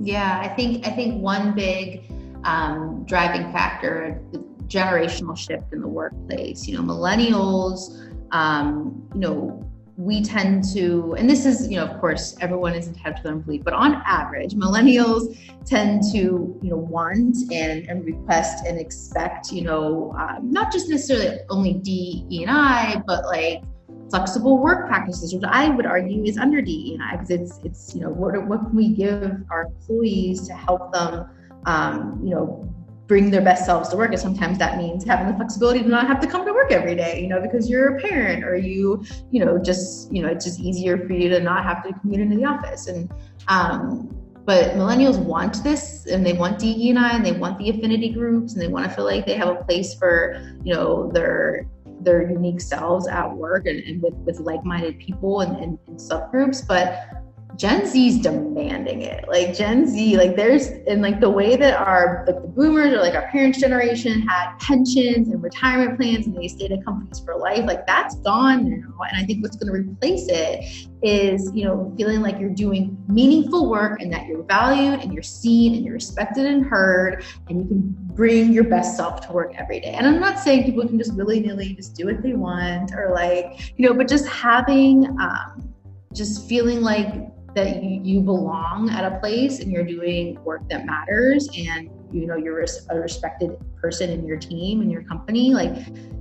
Yeah, 0.00 0.40
I 0.40 0.48
think 0.48 0.86
I 0.86 0.90
think 0.90 1.22
one 1.22 1.54
big 1.54 2.04
um, 2.44 3.04
driving 3.04 3.52
factor, 3.52 4.22
generational 4.66 5.36
shift 5.36 5.72
in 5.72 5.80
the 5.80 5.88
workplace. 5.88 6.66
You 6.68 6.76
know, 6.76 6.82
millennials, 6.82 8.12
um, 8.30 9.08
you 9.14 9.20
know, 9.20 9.70
we 9.98 10.22
tend 10.22 10.62
to, 10.72 11.16
and 11.18 11.28
this 11.28 11.44
is, 11.44 11.68
you 11.68 11.76
know, 11.76 11.84
of 11.84 12.00
course, 12.00 12.36
everyone 12.40 12.72
is 12.72 12.86
entitled 12.86 13.16
to 13.16 13.22
their 13.24 13.32
own 13.32 13.40
belief, 13.40 13.64
but 13.64 13.74
on 13.74 14.00
average, 14.06 14.54
millennials 14.54 15.36
tend 15.66 16.04
to, 16.12 16.56
you 16.62 16.70
know, 16.70 16.76
want 16.76 17.36
and, 17.52 17.88
and 17.88 18.04
request 18.04 18.64
and 18.64 18.78
expect, 18.78 19.50
you 19.50 19.62
know, 19.62 20.14
um, 20.16 20.52
not 20.52 20.72
just 20.72 20.88
necessarily 20.88 21.38
only 21.50 21.74
D, 21.74 22.24
E, 22.30 22.44
and 22.44 22.50
I, 22.50 23.02
but 23.08 23.24
like 23.24 23.64
flexible 24.08 24.58
work 24.58 24.86
practices, 24.86 25.34
which 25.34 25.42
I 25.48 25.68
would 25.68 25.84
argue 25.84 26.22
is 26.22 26.38
under 26.38 26.62
D, 26.62 26.70
E, 26.70 26.94
and 26.94 27.02
I, 27.02 27.16
because 27.16 27.30
it's, 27.30 27.58
it's, 27.64 27.92
you 27.92 28.02
know, 28.02 28.10
what, 28.10 28.40
what 28.46 28.60
can 28.60 28.76
we 28.76 28.90
give 28.90 29.32
our 29.50 29.62
employees 29.62 30.46
to 30.46 30.54
help 30.54 30.92
them, 30.92 31.28
um, 31.66 32.20
you 32.22 32.30
know, 32.30 32.72
bring 33.08 33.30
their 33.30 33.40
best 33.40 33.64
selves 33.64 33.88
to 33.88 33.96
work 33.96 34.10
and 34.12 34.20
sometimes 34.20 34.58
that 34.58 34.76
means 34.76 35.02
having 35.02 35.26
the 35.26 35.34
flexibility 35.34 35.82
to 35.82 35.88
not 35.88 36.06
have 36.06 36.20
to 36.20 36.26
come 36.26 36.44
to 36.46 36.52
work 36.52 36.70
every 36.70 36.94
day 36.94 37.20
you 37.20 37.26
know 37.26 37.40
because 37.40 37.68
you're 37.68 37.96
a 37.96 38.00
parent 38.00 38.44
or 38.44 38.54
you 38.54 39.02
you 39.30 39.42
know 39.44 39.58
just 39.58 40.12
you 40.12 40.22
know 40.22 40.28
it's 40.28 40.44
just 40.44 40.60
easier 40.60 40.98
for 41.06 41.14
you 41.14 41.28
to 41.30 41.40
not 41.40 41.64
have 41.64 41.82
to 41.82 41.92
commute 42.00 42.20
into 42.20 42.36
the 42.36 42.44
office. 42.44 42.86
And 42.86 43.10
um 43.48 44.14
but 44.44 44.72
millennials 44.76 45.18
want 45.18 45.62
this 45.62 46.06
and 46.06 46.24
they 46.24 46.32
want 46.32 46.58
DE 46.58 46.88
and 46.88 46.98
I 46.98 47.14
and 47.14 47.24
they 47.24 47.32
want 47.32 47.58
the 47.58 47.68
affinity 47.70 48.10
groups 48.10 48.54
and 48.54 48.62
they 48.62 48.68
want 48.68 48.88
to 48.88 48.90
feel 48.90 49.04
like 49.04 49.26
they 49.26 49.34
have 49.34 49.48
a 49.48 49.62
place 49.64 49.94
for 49.94 50.40
you 50.64 50.74
know 50.74 51.10
their 51.12 51.66
their 52.00 52.30
unique 52.30 52.60
selves 52.60 53.08
at 53.08 53.28
work 53.30 53.66
and, 53.66 53.80
and 53.80 54.00
with, 54.00 54.14
with 54.18 54.38
like-minded 54.38 54.98
people 55.00 55.40
and, 55.40 55.56
and, 55.56 55.78
and 55.88 55.98
subgroups. 55.98 56.66
But 56.66 57.27
Gen 57.58 57.86
Z's 57.86 58.20
demanding 58.20 59.02
it. 59.02 59.24
Like 59.28 59.52
Gen 59.52 59.84
Z, 59.84 60.16
like 60.16 60.36
there's 60.36 60.68
and 60.86 61.02
like 61.02 61.18
the 61.18 61.28
way 61.28 61.56
that 61.56 61.74
our 61.74 62.22
like 62.24 62.40
the 62.40 62.48
boomers 62.48 62.92
or 62.92 63.00
like 63.00 63.16
our 63.16 63.28
parents' 63.30 63.58
generation 63.58 64.22
had 64.22 64.56
pensions 64.60 65.28
and 65.28 65.42
retirement 65.42 65.98
plans 65.98 66.26
and 66.28 66.36
they 66.36 66.46
stayed 66.46 66.70
at 66.70 66.84
companies 66.84 67.18
for 67.18 67.34
life, 67.34 67.64
like 67.64 67.84
that's 67.84 68.14
gone 68.20 68.70
now. 68.70 69.02
And 69.10 69.20
I 69.20 69.24
think 69.26 69.42
what's 69.42 69.56
gonna 69.56 69.72
replace 69.72 70.28
it 70.28 70.86
is, 71.02 71.50
you 71.52 71.64
know, 71.64 71.92
feeling 71.96 72.20
like 72.20 72.38
you're 72.38 72.48
doing 72.48 72.96
meaningful 73.08 73.68
work 73.68 74.00
and 74.00 74.12
that 74.12 74.28
you're 74.28 74.44
valued 74.44 75.00
and 75.00 75.12
you're 75.12 75.24
seen 75.24 75.74
and 75.74 75.84
you're 75.84 75.94
respected 75.94 76.46
and 76.46 76.64
heard 76.64 77.24
and 77.48 77.58
you 77.58 77.66
can 77.66 77.96
bring 78.14 78.52
your 78.52 78.64
best 78.64 78.96
self 78.96 79.26
to 79.26 79.32
work 79.32 79.52
every 79.56 79.80
day. 79.80 79.94
And 79.94 80.06
I'm 80.06 80.20
not 80.20 80.38
saying 80.38 80.62
people 80.62 80.86
can 80.86 80.96
just 80.96 81.12
willy-nilly 81.16 81.74
just 81.74 81.96
do 81.96 82.06
what 82.06 82.22
they 82.22 82.34
want 82.34 82.92
or 82.92 83.10
like, 83.12 83.72
you 83.76 83.88
know, 83.88 83.94
but 83.94 84.06
just 84.06 84.28
having 84.28 85.06
um 85.20 85.74
just 86.12 86.48
feeling 86.48 86.80
like 86.82 87.28
that 87.54 87.82
you, 87.82 88.00
you 88.02 88.20
belong 88.20 88.90
at 88.90 89.10
a 89.10 89.18
place 89.18 89.60
and 89.60 89.72
you're 89.72 89.84
doing 89.84 90.42
work 90.44 90.62
that 90.68 90.86
matters 90.86 91.48
and 91.56 91.90
you 92.12 92.26
know 92.26 92.36
you're 92.36 92.64
a 92.90 92.96
respected 92.96 93.50
person 93.80 94.10
in 94.10 94.26
your 94.26 94.38
team 94.38 94.80
and 94.80 94.90
your 94.90 95.02
company 95.04 95.52
like 95.52 95.74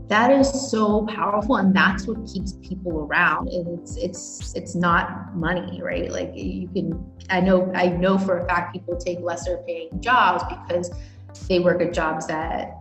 that 0.07 0.31
is 0.31 0.71
so 0.71 1.05
powerful 1.07 1.57
and 1.57 1.75
that's 1.75 2.07
what 2.07 2.17
keeps 2.25 2.53
people 2.61 2.99
around 2.99 3.49
and 3.49 3.79
it's 3.79 3.97
it's 3.97 4.53
it's 4.55 4.75
not 4.75 5.35
money 5.35 5.81
right? 5.81 6.11
Like 6.11 6.31
you 6.33 6.67
can 6.69 7.11
i 7.29 7.39
know 7.41 7.71
i 7.75 7.87
know 7.87 8.17
for 8.17 8.39
a 8.39 8.47
fact 8.47 8.73
people 8.73 8.95
take 8.95 9.19
lesser 9.19 9.57
paying 9.67 9.89
jobs 9.99 10.43
because 10.49 10.91
they 11.49 11.59
work 11.59 11.81
at 11.81 11.93
jobs 11.93 12.25
that 12.27 12.76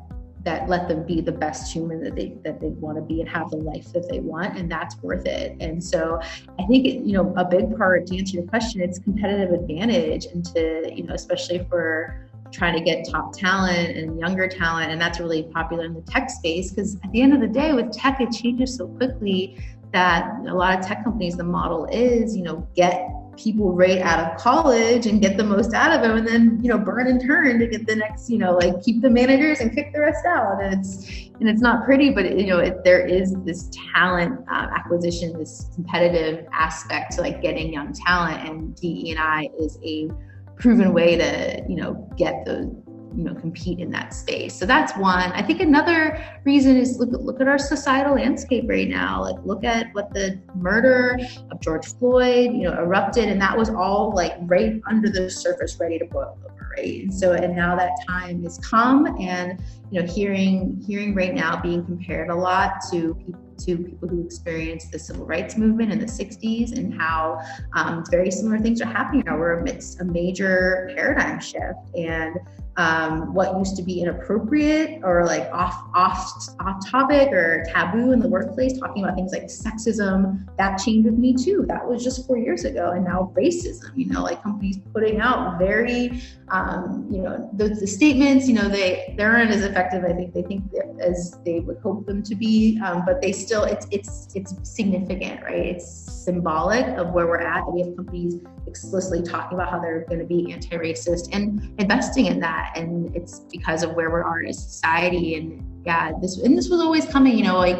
that 0.47 0.69
let 0.69 0.87
them 0.88 1.05
be 1.05 1.21
the 1.21 1.33
best 1.33 1.73
human 1.73 2.00
that 2.05 2.15
they 2.15 2.33
that 2.45 2.61
they 2.61 2.69
want 2.69 2.97
to 2.97 3.03
be 3.03 3.21
and 3.21 3.29
have 3.29 3.50
the 3.50 3.57
life 3.57 3.93
that 3.93 4.09
they 4.09 4.21
want 4.21 4.57
and 4.57 4.71
that's 4.71 4.97
worth 5.03 5.26
it. 5.26 5.57
And 5.61 5.83
so 5.83 6.21
i 6.59 6.65
think 6.67 6.87
you 6.87 7.12
know 7.12 7.35
a 7.37 7.45
big 7.45 7.76
part 7.76 8.07
to 8.07 8.17
answer 8.17 8.37
your 8.37 8.47
question 8.47 8.81
it's 8.81 8.99
competitive 8.99 9.53
advantage 9.53 10.26
and 10.26 10.45
to 10.45 10.91
you 10.95 11.03
know 11.03 11.15
especially 11.15 11.67
for 11.69 12.29
trying 12.53 12.75
to 12.79 12.81
get 12.81 13.07
top 13.09 13.33
talent 13.33 13.97
and 13.97 14.19
younger 14.21 14.47
talent 14.47 14.93
and 14.93 15.00
that's 15.00 15.19
really 15.19 15.43
popular 15.43 15.85
in 15.85 15.95
the 15.95 16.00
tech 16.03 16.31
space 16.31 16.71
because 16.71 16.95
at 17.03 17.11
the 17.11 17.21
end 17.21 17.35
of 17.35 17.41
the 17.41 17.49
day 17.49 17.73
with 17.73 17.91
tech 17.93 18.21
it 18.21 18.31
changes 18.31 18.76
so 18.76 18.87
quickly 18.87 19.59
that 19.93 20.31
a 20.47 20.55
lot 20.55 20.79
of 20.79 20.87
tech 20.87 21.03
companies 21.03 21.37
the 21.37 21.45
model 21.45 21.87
is 21.87 22.37
you 22.37 22.45
know 22.45 22.67
get 22.76 23.11
people 23.37 23.73
right 23.73 23.99
out 23.99 24.19
of 24.19 24.38
college 24.38 25.07
and 25.07 25.21
get 25.21 25.37
the 25.37 25.45
most 25.45 25.75
out 25.75 25.93
of 25.93 26.02
them 26.02 26.16
and 26.16 26.26
then 26.26 26.59
you 26.62 26.69
know 26.69 26.78
burn 26.78 27.07
and 27.07 27.21
turn 27.21 27.59
to 27.59 27.66
get 27.66 27.87
the 27.87 27.95
next 27.95 28.31
you 28.31 28.38
know 28.38 28.52
like 28.57 28.83
keep 28.83 29.02
the 29.02 29.11
managers 29.11 29.61
and 29.61 29.75
kick 29.75 29.93
the 29.93 30.00
rest 30.00 30.25
out. 30.26 30.62
And 30.62 30.75
it's 30.75 31.31
and 31.40 31.49
it's 31.49 31.61
not 31.61 31.85
pretty 31.85 32.11
but 32.11 32.25
it, 32.25 32.38
you 32.38 32.47
know 32.47 32.59
it, 32.59 32.85
there 32.85 33.07
is 33.07 33.35
this 33.45 33.71
talent 33.95 34.40
uh, 34.50 34.69
acquisition 34.75 35.38
this 35.38 35.66
competitive 35.75 36.47
aspect 36.52 37.12
to 37.12 37.21
like 37.21 37.43
getting 37.43 37.73
young 37.73 37.93
talent. 37.93 38.49
And 38.49 38.75
DE&I 38.76 39.49
is 39.59 39.78
a 39.85 40.11
proven 40.57 40.93
way 40.93 41.16
to 41.16 41.62
you 41.69 41.76
know 41.76 42.09
get 42.16 42.45
the 42.45 42.75
you 43.16 43.25
know 43.25 43.35
compete 43.35 43.78
in 43.78 43.90
that 43.90 44.12
space. 44.14 44.54
So 44.58 44.66
that's 44.66 44.96
one. 44.96 45.32
I 45.32 45.42
think 45.42 45.61
another 45.61 46.23
reason 46.44 46.76
is 46.76 46.99
look, 46.99 47.11
look 47.12 47.40
at 47.40 47.49
our 47.49 47.58
societal 47.58 48.14
landscape 48.14 48.64
right 48.68 48.88
now. 48.88 49.23
Like 49.23 49.37
look 49.44 49.64
at 49.64 49.87
what 49.92 50.12
the 50.12 50.40
murder 50.54 51.18
of 51.50 51.61
george 51.61 51.87
floyd 51.99 52.52
you 52.52 52.62
know 52.62 52.73
erupted 52.73 53.28
and 53.28 53.40
that 53.40 53.56
was 53.56 53.70
all 53.70 54.12
like 54.14 54.35
right 54.42 54.80
under 54.88 55.08
the 55.08 55.30
surface 55.30 55.78
ready 55.78 55.99
to 55.99 56.04
boil 56.06 56.38
over 56.44 56.56
right? 56.76 57.02
And 57.02 57.14
so 57.14 57.32
and 57.32 57.54
now 57.56 57.76
that 57.76 57.92
time 58.06 58.42
has 58.42 58.58
come 58.58 59.06
and 59.20 59.62
you 59.90 60.00
know 60.00 60.06
hearing 60.06 60.82
hearing 60.87 61.14
right 61.14 61.35
now 61.35 61.61
being 61.61 61.85
compared 61.85 62.30
a 62.30 62.35
lot 62.35 62.75
to 62.90 63.14
people 63.14 63.46
to 63.59 63.77
people 63.77 64.09
who 64.09 64.25
experienced 64.25 64.93
the 64.93 64.99
civil 64.99 65.25
rights 65.27 65.57
movement 65.57 65.93
in 65.93 65.99
the 65.99 66.07
60s 66.07 66.77
and 66.77 66.95
how 66.95 67.39
um, 67.75 68.05
very 68.11 68.31
similar 68.31 68.59
things 68.59 68.81
are 68.81 68.87
happening 68.87 69.23
now. 69.27 69.37
We're 69.37 69.61
amidst 69.61 70.01
a 70.01 70.05
major 70.05 70.93
paradigm 70.95 71.41
shift. 71.41 71.79
And 71.97 72.37
um, 72.79 73.33
what 73.33 73.57
used 73.59 73.77
to 73.77 73.83
be 73.83 74.03
inappropriate 74.03 75.01
or 75.03 75.25
like 75.25 75.49
off 75.53 75.89
off 75.95 76.31
off 76.61 76.91
topic 76.91 77.33
or 77.33 77.65
taboo 77.69 78.13
in 78.13 78.21
the 78.21 78.29
workplace, 78.29 78.79
talking 78.79 79.03
about 79.03 79.17
things 79.17 79.33
like 79.33 79.45
sexism, 79.45 80.47
that 80.59 80.77
changed 80.77 81.07
with 81.07 81.19
me 81.19 81.35
too. 81.35 81.65
That 81.69 81.87
was 81.87 82.05
just 82.05 82.27
four 82.27 82.37
years 82.37 82.65
ago, 82.65 82.91
and 82.91 83.05
now 83.05 83.33
racism. 83.35 83.97
You 83.97 84.07
know, 84.07 84.23
like 84.23 84.43
companies 84.43 84.79
putting 84.93 85.21
out 85.21 85.59
very, 85.59 86.23
um, 86.49 87.09
you 87.11 87.23
know, 87.23 87.49
the, 87.55 87.71
the, 87.71 87.87
statements. 87.87 88.47
You 88.47 88.55
know, 88.55 88.69
they 88.69 89.15
they 89.17 89.25
aren't 89.25 89.51
as 89.51 89.65
effective. 89.65 90.05
I 90.05 90.13
think 90.13 90.35
they 90.35 90.43
think 90.43 90.65
as 91.01 91.39
they 91.47 91.61
would 91.61 91.79
hope 91.79 92.05
them 92.05 92.23
to 92.25 92.35
be, 92.35 92.79
um, 92.85 93.05
but 93.07 93.23
they 93.23 93.33
still 93.47 93.65
it's 93.65 93.87
it's 93.91 94.29
it's 94.35 94.55
significant, 94.62 95.43
right? 95.43 95.67
It's 95.67 95.87
symbolic 96.25 96.87
of 96.99 97.12
where 97.12 97.26
we're 97.26 97.41
at. 97.41 97.71
We 97.73 97.83
have 97.83 97.95
companies 97.97 98.43
explicitly 98.67 99.23
talking 99.23 99.57
about 99.57 99.71
how 99.71 99.81
they're 99.81 100.05
going 100.05 100.19
to 100.19 100.26
be 100.26 100.53
anti-racist 100.53 101.29
and 101.33 101.73
investing 101.81 102.26
in 102.26 102.41
that 102.41 102.73
and 102.76 103.15
it's 103.17 103.41
because 103.50 103.83
of 103.83 103.95
where 103.95 104.11
we 104.11 104.21
are 104.21 104.45
as 104.47 104.62
society 104.62 105.37
and 105.37 105.83
yeah 105.87 106.12
this 106.21 106.38
and 106.38 106.59
this 106.59 106.69
was 106.69 106.81
always 106.81 107.07
coming 107.07 107.38
you 107.38 107.45
know 107.45 107.57
like 107.57 107.79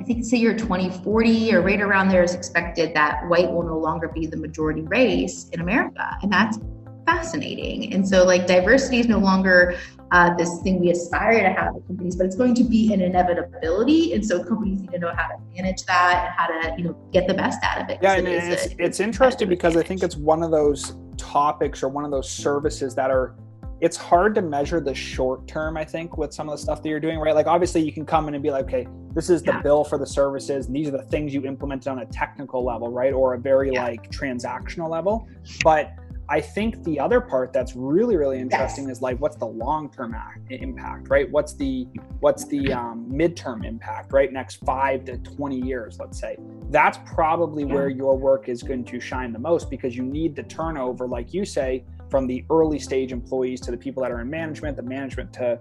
i 0.00 0.02
think 0.04 0.24
say 0.24 0.36
year 0.36 0.54
2040 0.54 1.54
or 1.54 1.62
right 1.62 1.80
around 1.80 2.08
there 2.08 2.22
is 2.22 2.34
expected 2.34 2.92
that 2.94 3.26
white 3.28 3.50
will 3.50 3.62
no 3.62 3.78
longer 3.78 4.08
be 4.08 4.26
the 4.26 4.36
majority 4.36 4.82
race 4.82 5.48
in 5.52 5.60
america 5.60 6.18
and 6.22 6.32
that's 6.32 6.58
fascinating 7.06 7.92
and 7.94 8.06
so 8.06 8.24
like 8.24 8.46
diversity 8.46 8.98
is 8.98 9.06
no 9.06 9.18
longer 9.18 9.78
uh, 10.10 10.34
this 10.36 10.60
thing 10.62 10.80
we 10.80 10.90
aspire 10.90 11.40
to 11.40 11.48
have 11.48 11.76
at 11.76 11.86
companies, 11.86 12.16
but 12.16 12.26
it's 12.26 12.36
going 12.36 12.54
to 12.54 12.64
be 12.64 12.92
an 12.92 13.00
inevitability. 13.00 14.14
And 14.14 14.24
so 14.24 14.42
companies 14.42 14.80
need 14.80 14.92
to 14.92 14.98
know 14.98 15.12
how 15.14 15.28
to 15.28 15.36
manage 15.54 15.84
that 15.84 16.24
and 16.24 16.34
how 16.34 16.46
to, 16.46 16.74
you 16.78 16.88
know, 16.88 16.96
get 17.12 17.26
the 17.26 17.34
best 17.34 17.58
out 17.62 17.82
of 17.82 17.90
it. 17.90 17.98
Yeah, 18.02 18.14
and 18.14 18.26
it 18.26 18.44
it's, 18.44 18.66
a, 18.66 18.82
it's 18.82 19.00
interesting 19.00 19.48
because 19.48 19.76
I 19.76 19.82
think 19.82 20.02
it's 20.02 20.16
one 20.16 20.42
of 20.42 20.50
those 20.50 20.96
topics 21.18 21.82
or 21.82 21.88
one 21.88 22.04
of 22.04 22.10
those 22.10 22.30
services 22.30 22.94
that 22.94 23.10
are 23.10 23.34
it's 23.80 23.96
hard 23.96 24.34
to 24.34 24.42
measure 24.42 24.80
the 24.80 24.94
short 24.94 25.46
term 25.46 25.76
i 25.76 25.84
think 25.84 26.16
with 26.16 26.32
some 26.32 26.48
of 26.48 26.56
the 26.56 26.62
stuff 26.62 26.82
that 26.82 26.88
you're 26.88 27.00
doing 27.00 27.18
right 27.18 27.34
like 27.34 27.46
obviously 27.46 27.80
you 27.80 27.92
can 27.92 28.04
come 28.04 28.26
in 28.28 28.34
and 28.34 28.42
be 28.42 28.50
like 28.50 28.64
okay 28.64 28.86
this 29.14 29.30
is 29.30 29.42
the 29.42 29.52
yeah. 29.52 29.62
bill 29.62 29.84
for 29.84 29.98
the 29.98 30.06
services 30.06 30.66
and 30.66 30.74
these 30.74 30.88
are 30.88 30.92
the 30.92 31.02
things 31.04 31.34
you 31.34 31.44
implemented 31.44 31.88
on 31.88 32.00
a 32.00 32.06
technical 32.06 32.64
level 32.64 32.90
right 32.90 33.12
or 33.12 33.34
a 33.34 33.38
very 33.38 33.72
yeah. 33.72 33.84
like 33.84 34.10
transactional 34.10 34.88
level 34.88 35.28
but 35.62 35.92
i 36.28 36.40
think 36.40 36.82
the 36.84 36.98
other 36.98 37.20
part 37.20 37.52
that's 37.52 37.74
really 37.74 38.16
really 38.16 38.38
interesting 38.38 38.88
is 38.90 39.00
like 39.02 39.18
what's 39.18 39.36
the 39.36 39.46
long 39.46 39.90
term 39.90 40.14
impact 40.50 41.08
right? 41.08 41.30
What's 41.30 41.54
the 41.54 41.86
what's 42.20 42.46
the 42.46 42.72
um, 42.72 43.06
midterm 43.10 43.64
impact 43.64 44.12
right? 44.12 44.32
Next 44.32 44.56
five 44.64 45.04
to 45.06 45.18
20 45.18 45.60
years 45.60 45.98
let's 45.98 46.18
say. 46.18 46.36
That's 46.70 46.98
probably 47.06 47.64
where 47.64 47.88
your 47.88 48.16
work 48.16 48.48
is 48.48 48.62
going 48.62 48.84
to 48.84 49.00
shine 49.00 49.32
the 49.32 49.38
most 49.38 49.70
because 49.70 49.96
you 49.96 50.02
need 50.02 50.36
the 50.36 50.42
turnover 50.42 51.06
like 51.06 51.32
you 51.32 51.44
say 51.44 51.84
from 52.10 52.26
the 52.26 52.44
early 52.50 52.78
stage 52.78 53.12
employees 53.12 53.60
to 53.62 53.70
the 53.70 53.76
people 53.76 54.02
that 54.02 54.12
are 54.12 54.20
in 54.20 54.30
management, 54.30 54.76
the 54.76 54.82
management 54.82 55.32
to 55.34 55.58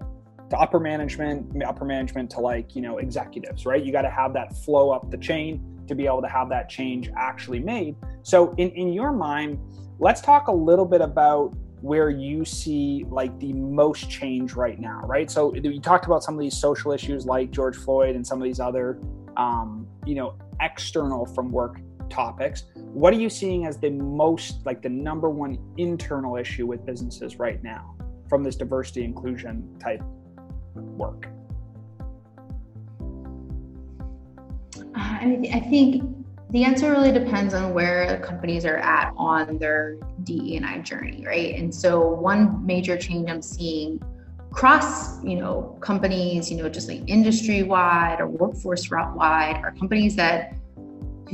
to 0.49 0.57
upper 0.57 0.79
management, 0.79 1.61
upper 1.63 1.83
management 1.83 2.29
to 2.31 2.39
like, 2.39 2.73
you 2.73 2.81
know, 2.81 2.99
executives, 2.99 3.65
right? 3.65 3.83
You 3.83 3.91
got 3.91 4.03
to 4.03 4.09
have 4.09 4.31
that 4.33 4.55
flow 4.55 4.91
up 4.91 5.11
the 5.11 5.17
chain 5.17 5.76
to 5.87 5.95
be 5.95 6.05
able 6.05 6.21
to 6.21 6.27
have 6.27 6.49
that 6.49 6.69
change 6.69 7.09
actually 7.15 7.59
made. 7.59 7.95
So 8.23 8.53
in, 8.57 8.69
in 8.71 8.93
your 8.93 9.11
mind, 9.11 9.59
let's 9.99 10.21
talk 10.21 10.47
a 10.47 10.51
little 10.51 10.85
bit 10.85 11.01
about 11.01 11.55
where 11.81 12.09
you 12.09 12.43
see 12.43 13.05
like 13.09 13.37
the 13.39 13.53
most 13.53 14.09
change 14.09 14.53
right 14.53 14.79
now, 14.79 15.01
right? 15.05 15.29
So 15.29 15.53
you 15.53 15.79
talked 15.79 16.05
about 16.05 16.23
some 16.23 16.33
of 16.33 16.39
these 16.39 16.57
social 16.57 16.91
issues 16.91 17.25
like 17.25 17.51
George 17.51 17.77
Floyd 17.77 18.15
and 18.15 18.25
some 18.25 18.39
of 18.39 18.43
these 18.43 18.59
other, 18.59 18.99
um, 19.37 19.87
you 20.05 20.15
know, 20.15 20.35
external 20.59 21.25
from 21.25 21.51
work 21.51 21.79
topics. 22.09 22.63
What 22.75 23.13
are 23.13 23.17
you 23.17 23.29
seeing 23.29 23.65
as 23.65 23.77
the 23.77 23.91
most, 23.91 24.65
like 24.65 24.81
the 24.81 24.89
number 24.89 25.29
one 25.29 25.57
internal 25.77 26.35
issue 26.35 26.65
with 26.65 26.85
businesses 26.85 27.37
right 27.37 27.61
now 27.63 27.95
from 28.27 28.43
this 28.43 28.55
diversity 28.55 29.03
inclusion 29.03 29.77
type 29.79 30.01
work? 30.73 31.27
I 35.21 35.25
mean, 35.25 35.53
I 35.53 35.59
think 35.59 36.03
the 36.49 36.63
answer 36.63 36.91
really 36.91 37.11
depends 37.11 37.53
on 37.53 37.73
where 37.73 38.19
companies 38.19 38.65
are 38.65 38.77
at 38.77 39.13
on 39.17 39.57
their 39.57 39.97
DE&I 40.23 40.79
journey, 40.79 41.25
right? 41.25 41.55
And 41.55 41.73
so 41.73 42.07
one 42.07 42.65
major 42.65 42.97
change 42.97 43.29
I'm 43.29 43.41
seeing 43.41 44.01
across, 44.51 45.23
you 45.23 45.35
know, 45.35 45.77
companies, 45.81 46.49
you 46.49 46.57
know, 46.57 46.69
just 46.69 46.87
like 46.87 47.03
industry 47.07 47.63
wide 47.63 48.17
or 48.19 48.27
workforce 48.27 48.89
route 48.89 49.15
wide 49.15 49.57
are 49.63 49.71
companies 49.71 50.15
that 50.15 50.53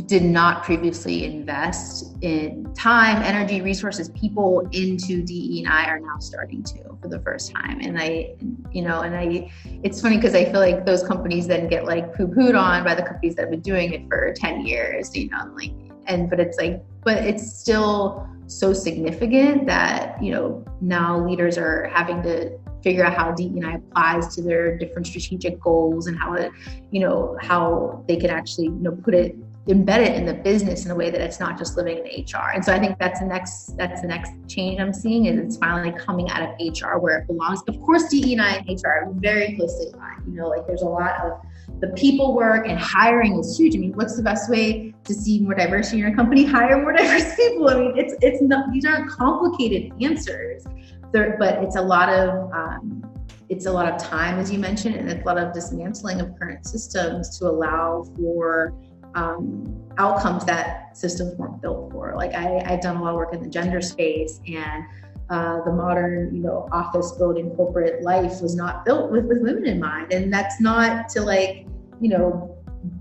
did 0.01 0.23
not 0.23 0.63
previously 0.63 1.25
invest 1.25 2.15
in 2.21 2.73
time, 2.73 3.21
energy, 3.21 3.61
resources, 3.61 4.09
people 4.09 4.67
into 4.71 5.23
DE 5.23 5.63
and 5.63 5.71
I 5.71 5.85
are 5.85 5.99
now 5.99 6.17
starting 6.19 6.63
to 6.63 6.97
for 7.01 7.07
the 7.09 7.19
first 7.19 7.51
time. 7.51 7.79
And 7.81 7.99
I, 7.99 8.35
you 8.71 8.81
know, 8.81 9.01
and 9.01 9.15
I, 9.15 9.51
it's 9.83 10.01
funny 10.01 10.17
because 10.17 10.33
I 10.35 10.45
feel 10.45 10.59
like 10.59 10.85
those 10.85 11.03
companies 11.03 11.47
then 11.47 11.67
get 11.67 11.85
like 11.85 12.15
poo 12.15 12.27
pooed 12.27 12.59
on 12.59 12.83
by 12.83 12.95
the 12.95 13.03
companies 13.03 13.35
that 13.35 13.43
have 13.43 13.51
been 13.51 13.61
doing 13.61 13.93
it 13.93 14.07
for 14.07 14.33
10 14.33 14.65
years, 14.65 15.15
you 15.15 15.29
know, 15.29 15.53
like, 15.55 15.73
and, 16.07 16.29
but 16.29 16.39
it's 16.39 16.57
like, 16.57 16.83
but 17.03 17.17
it's 17.17 17.59
still 17.59 18.27
so 18.47 18.73
significant 18.73 19.67
that, 19.67 20.21
you 20.21 20.31
know, 20.31 20.65
now 20.81 21.25
leaders 21.25 21.57
are 21.57 21.89
having 21.93 22.21
to 22.23 22.57
figure 22.83 23.05
out 23.05 23.15
how 23.15 23.31
DE&I 23.31 23.75
applies 23.75 24.35
to 24.35 24.41
their 24.41 24.77
different 24.77 25.07
strategic 25.07 25.59
goals 25.59 26.07
and 26.07 26.17
how 26.17 26.33
it, 26.33 26.51
you 26.91 26.99
know, 26.99 27.37
how 27.41 28.03
they 28.07 28.17
can 28.17 28.29
actually, 28.29 28.65
you 28.65 28.79
know, 28.81 28.91
put 28.91 29.13
it 29.13 29.35
embed 29.67 29.99
it 29.99 30.15
in 30.15 30.25
the 30.25 30.33
business 30.33 30.83
in 30.83 30.91
a 30.91 30.95
way 30.95 31.09
that 31.09 31.21
it's 31.21 31.39
not 31.39 31.57
just 31.57 31.77
living 31.77 31.97
in 31.99 32.03
HR. 32.03 32.51
And 32.53 32.63
so 32.63 32.73
I 32.73 32.79
think 32.79 32.99
that's 32.99 33.21
the 33.21 33.25
next 33.25 33.77
that's 33.77 34.01
the 34.01 34.07
next 34.07 34.31
change 34.47 34.79
I'm 34.79 34.93
seeing 34.93 35.25
is 35.25 35.39
it's 35.39 35.57
finally 35.57 35.97
coming 35.97 36.29
out 36.29 36.41
of 36.41 36.49
HR 36.59 36.97
where 36.97 37.19
it 37.19 37.27
belongs. 37.27 37.61
Of 37.67 37.79
course, 37.81 38.09
DE 38.09 38.33
and 38.33 38.41
I 38.41 38.55
and 38.55 38.67
HR 38.67 38.87
are 38.87 39.13
very 39.13 39.55
closely 39.55 39.87
aligned. 39.93 40.27
You 40.27 40.33
know, 40.33 40.49
like 40.49 40.67
there's 40.67 40.81
a 40.81 40.87
lot 40.87 41.15
of 41.21 41.39
the 41.79 41.87
people 41.89 42.35
work 42.35 42.67
and 42.67 42.77
hiring 42.77 43.39
is 43.39 43.57
huge. 43.57 43.75
I 43.75 43.79
mean, 43.79 43.93
what's 43.93 44.17
the 44.17 44.23
best 44.23 44.49
way 44.49 44.93
to 45.05 45.13
see 45.13 45.39
more 45.39 45.55
diversity 45.55 45.97
in 45.97 46.03
your 46.07 46.15
company? 46.15 46.43
Hire 46.45 46.81
more 46.81 46.91
diverse 46.91 47.33
people. 47.35 47.69
I 47.69 47.75
mean, 47.75 47.97
it's 47.97 48.15
it's 48.21 48.41
not 48.41 48.71
these 48.73 48.85
aren't 48.85 49.09
complicated 49.09 49.93
answers, 50.01 50.65
there, 51.13 51.37
but 51.39 51.63
it's 51.63 51.77
a 51.77 51.81
lot 51.81 52.09
of 52.09 52.51
um, 52.51 53.09
it's 53.47 53.65
a 53.65 53.71
lot 53.71 53.89
of 53.89 54.01
time, 54.01 54.39
as 54.39 54.51
you 54.51 54.59
mentioned, 54.59 54.95
and 54.95 55.09
it's 55.09 55.21
a 55.21 55.25
lot 55.25 55.37
of 55.37 55.53
dismantling 55.53 56.19
of 56.19 56.37
current 56.37 56.65
systems 56.65 57.37
to 57.39 57.45
allow 57.45 58.03
for 58.17 58.73
um, 59.15 59.83
outcomes 59.97 60.45
that 60.45 60.97
systems 60.97 61.35
weren't 61.37 61.61
built 61.61 61.91
for. 61.91 62.13
Like 62.15 62.33
I, 62.33 62.59
I've 62.65 62.81
done 62.81 62.97
a 62.97 63.01
lot 63.01 63.11
of 63.11 63.15
work 63.15 63.33
in 63.33 63.41
the 63.41 63.49
gender 63.49 63.81
space 63.81 64.39
and 64.47 64.85
uh, 65.29 65.63
the 65.63 65.71
modern, 65.71 66.35
you 66.35 66.41
know, 66.41 66.67
office 66.71 67.13
building 67.13 67.49
corporate 67.51 68.03
life 68.03 68.41
was 68.41 68.55
not 68.55 68.85
built 68.85 69.11
with, 69.11 69.25
with 69.25 69.41
women 69.41 69.65
in 69.65 69.79
mind. 69.79 70.11
And 70.13 70.31
that's 70.31 70.59
not 70.59 71.09
to 71.09 71.21
like, 71.21 71.65
you 72.01 72.09
know, 72.09 72.57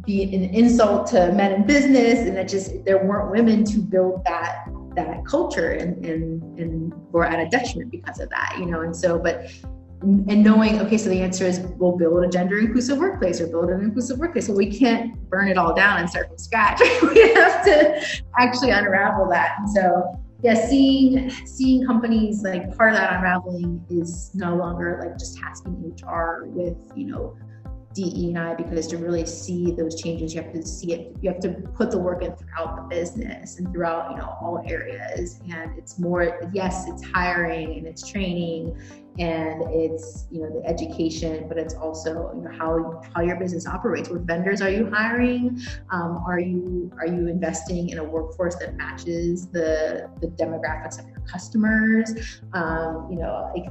be 0.07 0.23
an 0.23 0.45
insult 0.55 1.09
to 1.09 1.33
men 1.33 1.53
in 1.53 1.67
business. 1.67 2.21
And 2.21 2.37
that 2.37 2.49
just, 2.49 2.85
there 2.85 3.05
weren't 3.05 3.31
women 3.31 3.65
to 3.65 3.79
build 3.79 4.25
that, 4.25 4.67
that 4.95 5.27
culture 5.27 5.73
and, 5.73 6.05
and, 6.07 6.59
and 6.59 6.93
we're 7.13 7.25
at 7.25 7.45
a 7.45 7.49
detriment 7.51 7.91
because 7.91 8.21
of 8.21 8.31
that, 8.31 8.57
you 8.59 8.67
know? 8.67 8.83
And 8.83 8.97
so, 8.97 9.19
but 9.19 9.51
and 10.03 10.43
knowing 10.43 10.81
okay 10.81 10.99
so 10.99 11.09
the 11.09 11.21
answer 11.21 11.45
is 11.45 11.61
we'll 11.79 11.97
build 11.97 12.25
a 12.25 12.29
gender 12.29 12.59
inclusive 12.59 12.99
workplace 12.99 13.41
or 13.41 13.47
build 13.47 13.71
an 13.71 13.81
inclusive 13.81 14.19
workplace 14.19 14.47
so 14.47 14.53
we 14.53 14.67
can't 14.67 15.15
burn 15.31 15.49
it 15.49 15.57
all 15.57 15.75
down 15.75 15.99
and 15.99 16.11
start 16.11 16.29
from 16.29 16.39
scratch 16.39 16.81
we 17.03 17.33
have 17.35 17.65
to 17.65 18.23
actually 18.39 18.71
unravel 18.71 19.29
that 19.29 19.57
and 19.59 19.71
so 19.71 20.21
yeah 20.43 20.55
seeing 20.69 21.31
seeing 21.47 21.87
companies 21.87 22.43
like 22.43 22.77
part 22.77 22.93
of 22.93 22.99
that 22.99 23.15
unraveling 23.15 23.85
is 23.91 24.31
no 24.35 24.57
longer 24.57 25.01
like 25.03 25.17
just 25.19 25.39
tasking 25.39 25.97
hr 26.05 26.47
with 26.47 26.77
you 26.97 27.07
know 27.07 27.37
DE&I 27.95 28.55
because 28.55 28.87
to 28.89 28.97
really 28.97 29.27
see 29.27 29.71
those 29.73 30.01
changes, 30.01 30.35
you 30.35 30.43
have 30.43 30.53
to 30.53 30.67
see 30.67 30.93
it. 30.93 31.17
You 31.21 31.31
have 31.31 31.41
to 31.41 31.51
put 31.75 31.91
the 31.91 31.99
work 31.99 32.23
in 32.23 32.35
throughout 32.35 32.77
the 32.77 32.83
business 32.83 33.59
and 33.59 33.73
throughout 33.73 34.11
you 34.11 34.17
know 34.17 34.37
all 34.41 34.63
areas. 34.67 35.41
And 35.51 35.77
it's 35.77 35.99
more 35.99 36.41
yes, 36.53 36.89
it's 36.89 37.05
hiring 37.05 37.79
and 37.79 37.87
it's 37.87 38.09
training 38.09 38.79
and 39.19 39.63
it's 39.69 40.27
you 40.31 40.41
know 40.41 40.51
the 40.51 40.67
education, 40.67 41.47
but 41.49 41.59
it's 41.59 41.75
also 41.75 42.33
you 42.35 42.43
know 42.43 42.51
how 42.57 43.03
how 43.15 43.23
your 43.23 43.37
business 43.37 43.67
operates. 43.67 44.09
What 44.09 44.23
vendors 44.23 44.63
are 44.63 44.71
you 44.71 44.91
hiring? 44.91 45.61
Um, 45.91 46.23
are 46.27 46.41
you 46.41 46.91
are 46.99 47.07
you 47.07 47.29
investing 47.29 47.91
in 47.91 47.99
a 47.99 48.05
workforce 48.05 48.57
that 48.57 48.77
matches 48.77 49.49
the 49.49 50.11
the 50.21 50.29
demographics 50.29 50.99
of 50.99 51.07
your 51.09 51.21
customers? 51.21 52.41
Um, 52.55 53.09
you 53.11 53.19
know, 53.19 53.51
like 53.55 53.67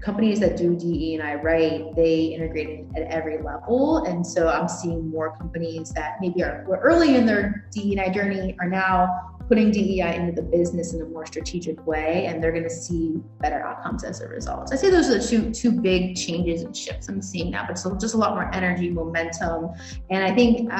companies 0.00 0.40
that 0.40 0.56
do 0.56 0.76
DE 0.76 1.14
and 1.14 1.22
I 1.22 1.34
right, 1.34 1.94
they 1.94 2.26
integrate 2.26 2.86
at 2.96 3.02
every 3.02 3.42
level. 3.42 4.04
And 4.04 4.26
so 4.26 4.48
I'm 4.48 4.68
seeing 4.68 5.10
more 5.10 5.36
companies 5.36 5.90
that 5.90 6.16
maybe 6.20 6.42
are 6.42 6.64
were 6.66 6.78
early 6.78 7.16
in 7.16 7.26
their 7.26 7.68
DE 7.72 7.92
and 7.92 8.00
I 8.00 8.08
journey 8.08 8.56
are 8.60 8.68
now 8.68 9.37
putting 9.48 9.70
DEI 9.70 10.14
into 10.14 10.32
the 10.32 10.42
business 10.42 10.92
in 10.92 11.00
a 11.00 11.06
more 11.06 11.24
strategic 11.24 11.84
way, 11.86 12.26
and 12.26 12.42
they're 12.42 12.52
going 12.52 12.64
to 12.64 12.70
see 12.70 13.16
better 13.40 13.62
outcomes 13.62 14.04
as 14.04 14.20
a 14.20 14.28
result. 14.28 14.70
I 14.72 14.76
say 14.76 14.90
those 14.90 15.08
are 15.08 15.18
the 15.18 15.26
two 15.26 15.50
two 15.50 15.72
big 15.72 16.16
changes 16.16 16.62
and 16.62 16.76
shifts 16.76 17.08
I'm 17.08 17.22
seeing 17.22 17.50
now. 17.50 17.64
But 17.66 17.78
so 17.78 17.96
just 17.96 18.14
a 18.14 18.18
lot 18.18 18.34
more 18.34 18.54
energy, 18.54 18.90
momentum, 18.90 19.70
and 20.10 20.22
I 20.22 20.34
think, 20.34 20.70
uh, 20.72 20.74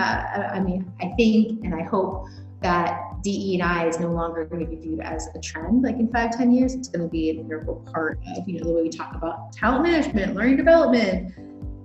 I 0.52 0.60
mean, 0.60 0.90
I 1.00 1.12
think, 1.16 1.64
and 1.64 1.74
I 1.74 1.82
hope 1.82 2.26
that 2.60 3.22
DEI 3.22 3.88
is 3.88 4.00
no 4.00 4.08
longer 4.08 4.44
going 4.44 4.64
to 4.64 4.66
be 4.66 4.76
viewed 4.76 5.00
as 5.00 5.28
a 5.34 5.40
trend. 5.40 5.82
Like 5.82 5.96
in 5.96 6.08
five, 6.12 6.36
ten 6.36 6.52
years, 6.52 6.74
it's 6.74 6.88
going 6.88 7.02
to 7.02 7.08
be 7.10 7.30
an 7.30 7.38
integral 7.38 7.76
part 7.92 8.18
of 8.36 8.48
you 8.48 8.58
know 8.58 8.68
the 8.68 8.74
way 8.74 8.82
we 8.82 8.90
talk 8.90 9.14
about 9.14 9.52
talent 9.52 9.84
management, 9.84 10.34
learning 10.34 10.56
development. 10.56 11.32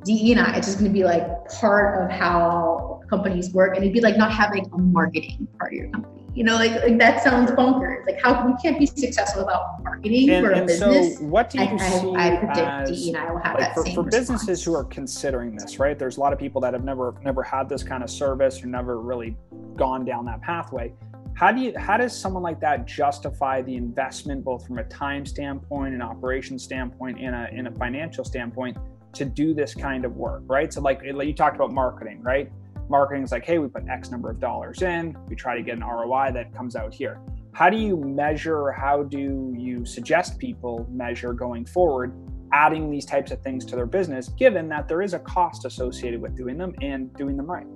DE 0.03 0.33
and 0.33 0.41
I, 0.41 0.57
it's 0.57 0.67
just 0.67 0.79
going 0.79 0.91
to 0.91 0.93
be 0.93 1.05
like 1.05 1.47
part 1.47 2.03
of 2.03 2.11
how 2.11 2.99
companies 3.09 3.53
work, 3.53 3.75
and 3.75 3.83
it'd 3.83 3.93
be 3.93 4.01
like 4.01 4.17
not 4.17 4.31
having 4.31 4.69
a 4.73 4.77
marketing 4.77 5.47
part 5.57 5.71
of 5.71 5.77
your 5.77 5.89
company. 5.89 6.22
You 6.35 6.43
know, 6.43 6.55
like, 6.55 6.71
like 6.81 6.97
that 6.97 7.23
sounds 7.23 7.51
bonkers. 7.51 8.05
Like 8.07 8.19
how 8.21 8.45
we 8.45 8.55
can't 8.61 8.79
be 8.79 8.87
successful 8.87 9.45
without 9.45 9.83
marketing 9.83 10.29
and, 10.31 10.45
for 10.45 10.51
a 10.51 10.65
business. 10.65 11.17
So 11.17 11.23
what 11.25 11.49
do 11.51 11.59
you 11.59 11.65
I, 11.65 11.77
see 11.77 12.15
I, 12.15 12.27
I 12.27 12.37
predict 12.37 12.59
as, 12.59 12.89
DE 12.89 13.09
and 13.09 13.17
I 13.17 13.31
will 13.31 13.39
have 13.39 13.55
like 13.55 13.59
that 13.59 13.75
for, 13.75 13.85
same 13.85 13.95
for 13.95 14.03
response. 14.03 14.21
businesses 14.21 14.63
who 14.63 14.75
are 14.75 14.83
considering 14.85 15.55
this, 15.55 15.77
right? 15.77 15.97
There's 15.97 16.17
a 16.17 16.19
lot 16.19 16.33
of 16.33 16.39
people 16.39 16.59
that 16.61 16.73
have 16.73 16.83
never 16.83 17.15
never 17.23 17.43
had 17.43 17.69
this 17.69 17.83
kind 17.83 18.03
of 18.03 18.09
service 18.09 18.63
or 18.63 18.67
never 18.67 18.99
really 18.99 19.37
gone 19.75 20.05
down 20.05 20.25
that 20.25 20.41
pathway. 20.41 20.91
How 21.35 21.51
do 21.51 21.61
you 21.61 21.77
how 21.77 21.97
does 21.97 22.17
someone 22.17 22.41
like 22.41 22.59
that 22.61 22.85
justify 22.87 23.61
the 23.61 23.75
investment 23.75 24.43
both 24.43 24.65
from 24.65 24.79
a 24.79 24.83
time 24.85 25.25
standpoint, 25.25 25.93
an 25.93 26.01
operation 26.01 26.57
standpoint, 26.57 27.19
and 27.19 27.35
a 27.35 27.49
in 27.53 27.67
a 27.67 27.71
financial 27.71 28.23
standpoint 28.23 28.77
to 29.13 29.25
do 29.25 29.53
this 29.53 29.75
kind 29.75 30.05
of 30.05 30.15
work, 30.15 30.41
right? 30.47 30.73
So 30.73 30.81
like 30.81 31.01
you 31.03 31.33
talked 31.33 31.55
about 31.55 31.71
marketing, 31.71 32.21
right? 32.21 32.51
Marketing 32.89 33.23
is 33.23 33.31
like, 33.31 33.45
hey, 33.45 33.59
we 33.59 33.67
put 33.67 33.87
X 33.87 34.11
number 34.11 34.29
of 34.29 34.39
dollars 34.39 34.81
in, 34.81 35.17
we 35.27 35.35
try 35.35 35.55
to 35.55 35.63
get 35.63 35.75
an 35.75 35.83
ROI 35.83 36.31
that 36.33 36.53
comes 36.53 36.75
out 36.75 36.93
here. 36.93 37.19
How 37.53 37.69
do 37.69 37.77
you 37.77 37.97
measure? 37.97 38.71
How 38.71 39.03
do 39.03 39.53
you 39.57 39.85
suggest 39.85 40.39
people 40.39 40.87
measure 40.91 41.33
going 41.33 41.65
forward, 41.65 42.13
adding 42.51 42.89
these 42.89 43.05
types 43.05 43.31
of 43.31 43.41
things 43.41 43.63
to 43.65 43.75
their 43.75 43.85
business, 43.85 44.29
given 44.29 44.67
that 44.69 44.87
there 44.87 45.01
is 45.01 45.13
a 45.13 45.19
cost 45.19 45.65
associated 45.65 46.21
with 46.21 46.35
doing 46.35 46.57
them 46.57 46.73
and 46.81 47.13
doing 47.15 47.37
them 47.37 47.45
right? 47.45 47.67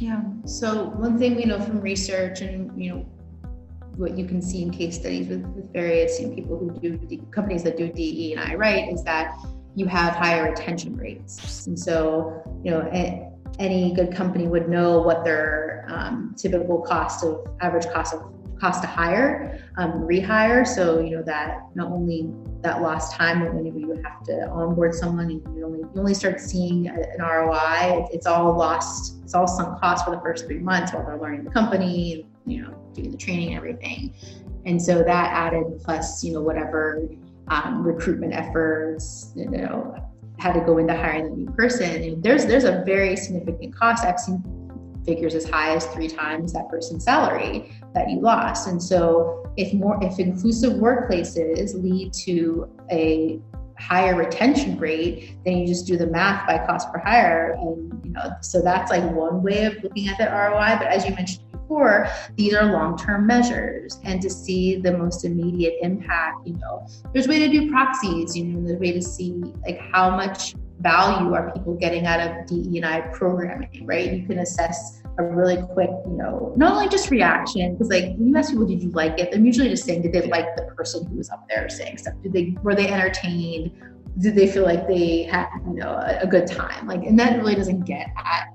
Yeah. 0.00 0.22
So 0.44 0.86
one 0.90 1.18
thing 1.18 1.36
we 1.36 1.44
know 1.44 1.60
from 1.60 1.80
research 1.80 2.40
and 2.40 2.70
you 2.80 2.90
know 2.90 3.06
what 3.96 4.16
you 4.16 4.26
can 4.26 4.40
see 4.40 4.62
in 4.62 4.70
case 4.70 4.98
studies 4.98 5.28
with, 5.28 5.44
with 5.54 5.72
various 5.72 6.20
you 6.20 6.28
know, 6.28 6.34
people 6.34 6.58
who 6.58 6.70
do 6.80 7.18
companies 7.30 7.62
that 7.62 7.76
do 7.76 7.92
DE 7.92 8.32
and 8.32 8.40
I 8.40 8.54
right 8.54 8.92
is 8.92 9.02
that 9.04 9.36
you 9.74 9.86
have 9.86 10.14
higher 10.14 10.50
retention 10.50 10.96
rates. 10.96 11.66
And 11.66 11.78
so 11.78 12.42
you 12.64 12.70
know 12.70 12.88
a, 12.92 13.28
any 13.58 13.94
good 13.94 14.12
company 14.14 14.46
would 14.46 14.68
know 14.68 15.00
what 15.00 15.24
their 15.24 15.86
um, 15.88 16.34
typical 16.36 16.80
cost 16.80 17.24
of 17.24 17.46
average 17.60 17.86
cost 17.92 18.14
of 18.14 18.32
cost 18.58 18.80
to 18.80 18.86
hire, 18.86 19.60
um, 19.76 20.02
rehire. 20.02 20.66
So 20.66 21.00
you 21.00 21.16
know 21.16 21.22
that 21.24 21.62
not 21.74 21.90
only 21.90 22.30
that 22.62 22.80
lost 22.80 23.14
time 23.14 23.40
whenever 23.40 23.78
you 23.78 24.00
have 24.04 24.22
to 24.24 24.48
onboard 24.50 24.94
someone 24.94 25.30
and 25.30 25.56
you 25.56 25.64
only 25.64 25.80
you 25.80 25.92
only 25.96 26.14
start 26.14 26.40
seeing 26.40 26.86
an 26.88 27.20
ROI. 27.20 28.06
It's 28.12 28.26
all 28.26 28.56
lost. 28.56 29.22
It's 29.24 29.34
all 29.34 29.48
sunk 29.48 29.80
cost 29.80 30.04
for 30.04 30.12
the 30.12 30.20
first 30.20 30.46
three 30.46 30.60
months 30.60 30.92
while 30.92 31.04
they're 31.04 31.18
learning 31.18 31.44
the 31.44 31.50
company, 31.50 32.26
you 32.46 32.62
know, 32.62 32.74
doing 32.94 33.10
the 33.10 33.16
training 33.16 33.48
and 33.48 33.56
everything. 33.56 34.14
And 34.64 34.80
so 34.80 34.98
that 34.98 35.32
added 35.32 35.64
plus 35.84 36.22
you 36.22 36.32
know 36.32 36.40
whatever 36.40 37.08
um, 37.48 37.82
recruitment 37.82 38.32
efforts, 38.32 39.32
you 39.34 39.48
know, 39.48 39.94
had 40.38 40.52
to 40.54 40.60
go 40.60 40.78
into 40.78 40.94
hiring 40.94 41.30
the 41.30 41.36
new 41.36 41.50
person. 41.52 42.02
And 42.02 42.22
there's 42.22 42.46
there's 42.46 42.64
a 42.64 42.82
very 42.84 43.16
significant 43.16 43.74
cost. 43.74 44.04
I've 44.04 44.18
seen 44.18 44.42
figures 45.04 45.34
as 45.34 45.48
high 45.48 45.74
as 45.74 45.86
three 45.86 46.08
times 46.08 46.52
that 46.52 46.68
person's 46.68 47.04
salary 47.04 47.72
that 47.94 48.08
you 48.08 48.20
lost. 48.20 48.68
And 48.68 48.82
so 48.82 49.44
if 49.56 49.72
more 49.74 49.98
if 50.02 50.18
inclusive 50.18 50.74
workplaces 50.74 51.80
lead 51.82 52.12
to 52.24 52.68
a 52.90 53.40
higher 53.78 54.14
retention 54.14 54.78
rate, 54.78 55.36
then 55.44 55.58
you 55.58 55.66
just 55.66 55.86
do 55.86 55.96
the 55.96 56.06
math 56.06 56.46
by 56.46 56.58
cost 56.66 56.92
per 56.92 56.98
hire. 56.98 57.56
And 57.58 58.00
you 58.04 58.12
know, 58.12 58.30
so 58.40 58.62
that's 58.62 58.90
like 58.90 59.02
one 59.12 59.42
way 59.42 59.64
of 59.64 59.82
looking 59.82 60.08
at 60.08 60.18
that 60.18 60.32
ROI. 60.32 60.78
But 60.78 60.86
as 60.88 61.04
you 61.04 61.14
mentioned 61.14 61.44
before, 61.72 62.06
these 62.36 62.54
are 62.54 62.64
long-term 62.64 63.26
measures. 63.26 63.98
And 64.04 64.20
to 64.22 64.30
see 64.30 64.76
the 64.76 64.96
most 64.96 65.24
immediate 65.24 65.74
impact, 65.82 66.46
you 66.46 66.54
know, 66.54 66.86
there's 67.12 67.26
a 67.26 67.30
way 67.30 67.38
to 67.38 67.48
do 67.48 67.70
proxies, 67.70 68.36
you 68.36 68.44
know, 68.44 68.60
there's 68.60 68.76
a 68.76 68.80
way 68.80 68.92
to 68.92 69.02
see 69.02 69.42
like 69.66 69.80
how 69.92 70.10
much 70.10 70.54
value 70.80 71.32
are 71.32 71.50
people 71.52 71.74
getting 71.74 72.06
out 72.06 72.20
of 72.20 72.46
DE&I 72.46 73.00
programming, 73.12 73.86
right? 73.86 74.12
You 74.12 74.26
can 74.26 74.40
assess 74.40 75.02
a 75.18 75.24
really 75.24 75.62
quick, 75.74 75.90
you 76.06 76.16
know, 76.16 76.52
not 76.56 76.72
only 76.72 76.88
just 76.88 77.10
reaction, 77.10 77.72
because 77.74 77.88
like 77.88 78.16
when 78.16 78.28
you 78.28 78.36
ask 78.36 78.50
people, 78.50 78.66
did 78.66 78.82
you 78.82 78.90
like 78.90 79.18
it? 79.18 79.34
I'm 79.34 79.46
usually 79.46 79.68
just 79.68 79.84
saying, 79.84 80.02
did 80.02 80.12
they 80.12 80.22
like 80.22 80.56
the 80.56 80.64
person 80.76 81.06
who 81.06 81.16
was 81.16 81.30
up 81.30 81.46
there 81.48 81.68
saying 81.68 81.98
stuff? 81.98 82.14
Did 82.22 82.32
they 82.32 82.56
were 82.62 82.74
they 82.74 82.88
entertained? 82.88 83.70
Did 84.18 84.34
they 84.34 84.46
feel 84.46 84.64
like 84.64 84.86
they 84.88 85.22
had, 85.22 85.48
you 85.66 85.74
know, 85.74 85.90
a, 85.90 86.20
a 86.22 86.26
good 86.26 86.46
time? 86.46 86.86
Like, 86.86 87.04
and 87.04 87.18
that 87.18 87.38
really 87.38 87.54
doesn't 87.54 87.84
get 87.84 88.08
at, 88.18 88.51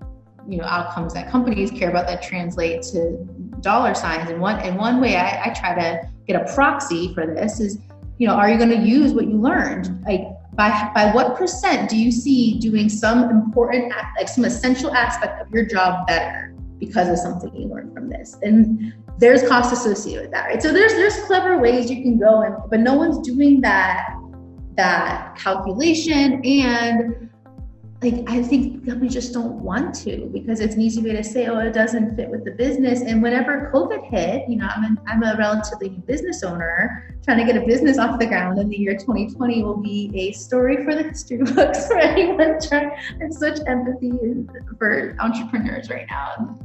you 0.48 0.58
know, 0.58 0.66
outcomes 0.66 1.14
that 1.14 1.30
companies 1.30 1.72
care 1.72 1.90
about 1.90 2.08
that 2.08 2.22
translate 2.22 2.82
to 2.84 3.18
dollar 3.62 3.94
signs. 3.94 4.30
And 4.30 4.40
one 4.40 4.60
and 4.60 4.78
one 4.78 5.02
way 5.02 5.16
I, 5.16 5.50
I 5.50 5.54
try 5.54 5.76
to 5.76 6.10
get 6.28 6.42
a 6.42 6.54
proxy 6.54 7.14
for 7.14 7.26
this 7.26 7.60
is, 7.60 7.80
you 8.18 8.28
know, 8.28 8.34
are 8.34 8.50
you 8.50 8.58
going 8.58 8.70
to 8.70 8.78
use 8.78 9.14
what 9.14 9.28
you 9.28 9.38
learned? 9.38 10.04
Like 10.06 10.22
by, 10.54 10.92
by 10.96 11.12
what 11.14 11.38
percent 11.38 11.90
do 11.90 11.98
you 11.98 12.12
see 12.12 12.60
doing 12.60 12.90
some 12.90 13.30
important, 13.30 13.94
like 14.18 14.28
some 14.28 14.46
essential 14.46 14.94
aspect 14.94 15.42
of 15.42 15.50
your 15.52 15.66
job 15.66 16.08
better 16.08 16.56
because 16.80 17.10
of 17.10 17.18
something 17.18 17.56
you 17.56 17.68
learned 17.68 17.94
from 17.94 18.10
this? 18.10 18.36
And 18.42 18.94
there's 19.20 19.48
cost 19.48 19.74
associated 19.74 20.24
with 20.24 20.32
that, 20.32 20.46
right? 20.46 20.62
So 20.62 20.72
there's 20.72 20.94
there's 20.94 21.18
clever 21.26 21.58
ways 21.58 21.90
you 21.90 22.02
can 22.04 22.20
go, 22.20 22.42
and 22.42 22.56
but 22.70 22.80
no 22.80 22.94
one's 22.94 23.20
doing 23.26 23.62
that 23.62 24.08
that 24.76 25.36
calculation 25.36 26.40
and 26.46 27.27
like 28.02 28.24
I 28.28 28.44
think 28.44 28.86
companies 28.86 29.14
just 29.14 29.34
don't 29.34 29.54
want 29.54 29.96
to 30.04 30.30
because 30.32 30.60
it's 30.60 30.76
an 30.76 30.82
easy 30.82 31.02
way 31.02 31.14
to 31.14 31.24
say, 31.24 31.48
oh, 31.48 31.58
it 31.58 31.74
doesn't 31.74 32.16
fit 32.16 32.30
with 32.30 32.46
the 32.46 32.52
business. 32.52 33.02
And 33.02 33.24
whenever 33.24 33.72
COVID 33.74 34.08
hit, 34.08 34.48
you 34.48 34.58
know, 34.58 34.68
I'm, 34.68 34.84
an, 34.84 35.00
I'm 35.08 35.24
a 35.24 35.36
relatively 35.36 35.90
new 35.90 36.02
business 36.02 36.44
owner. 36.44 37.16
Trying 37.24 37.40
to 37.40 37.52
get 37.52 37.62
a 37.62 37.66
business 37.66 37.98
off 37.98 38.20
the 38.20 38.28
ground 38.28 38.60
in 38.60 38.70
the 38.70 38.78
year 38.78 38.94
2020 38.94 39.64
will 39.64 39.78
be 39.78 40.12
a 40.14 40.32
story 40.34 40.84
for 40.84 40.94
the 40.94 41.04
history 41.04 41.38
books 41.38 41.88
for 41.88 41.98
anyone 41.98 42.60
trying. 42.62 42.92
Such 43.32 43.60
empathy 43.66 44.14
for 44.78 45.16
entrepreneurs 45.20 45.90
right 45.90 46.06
now. 46.08 46.56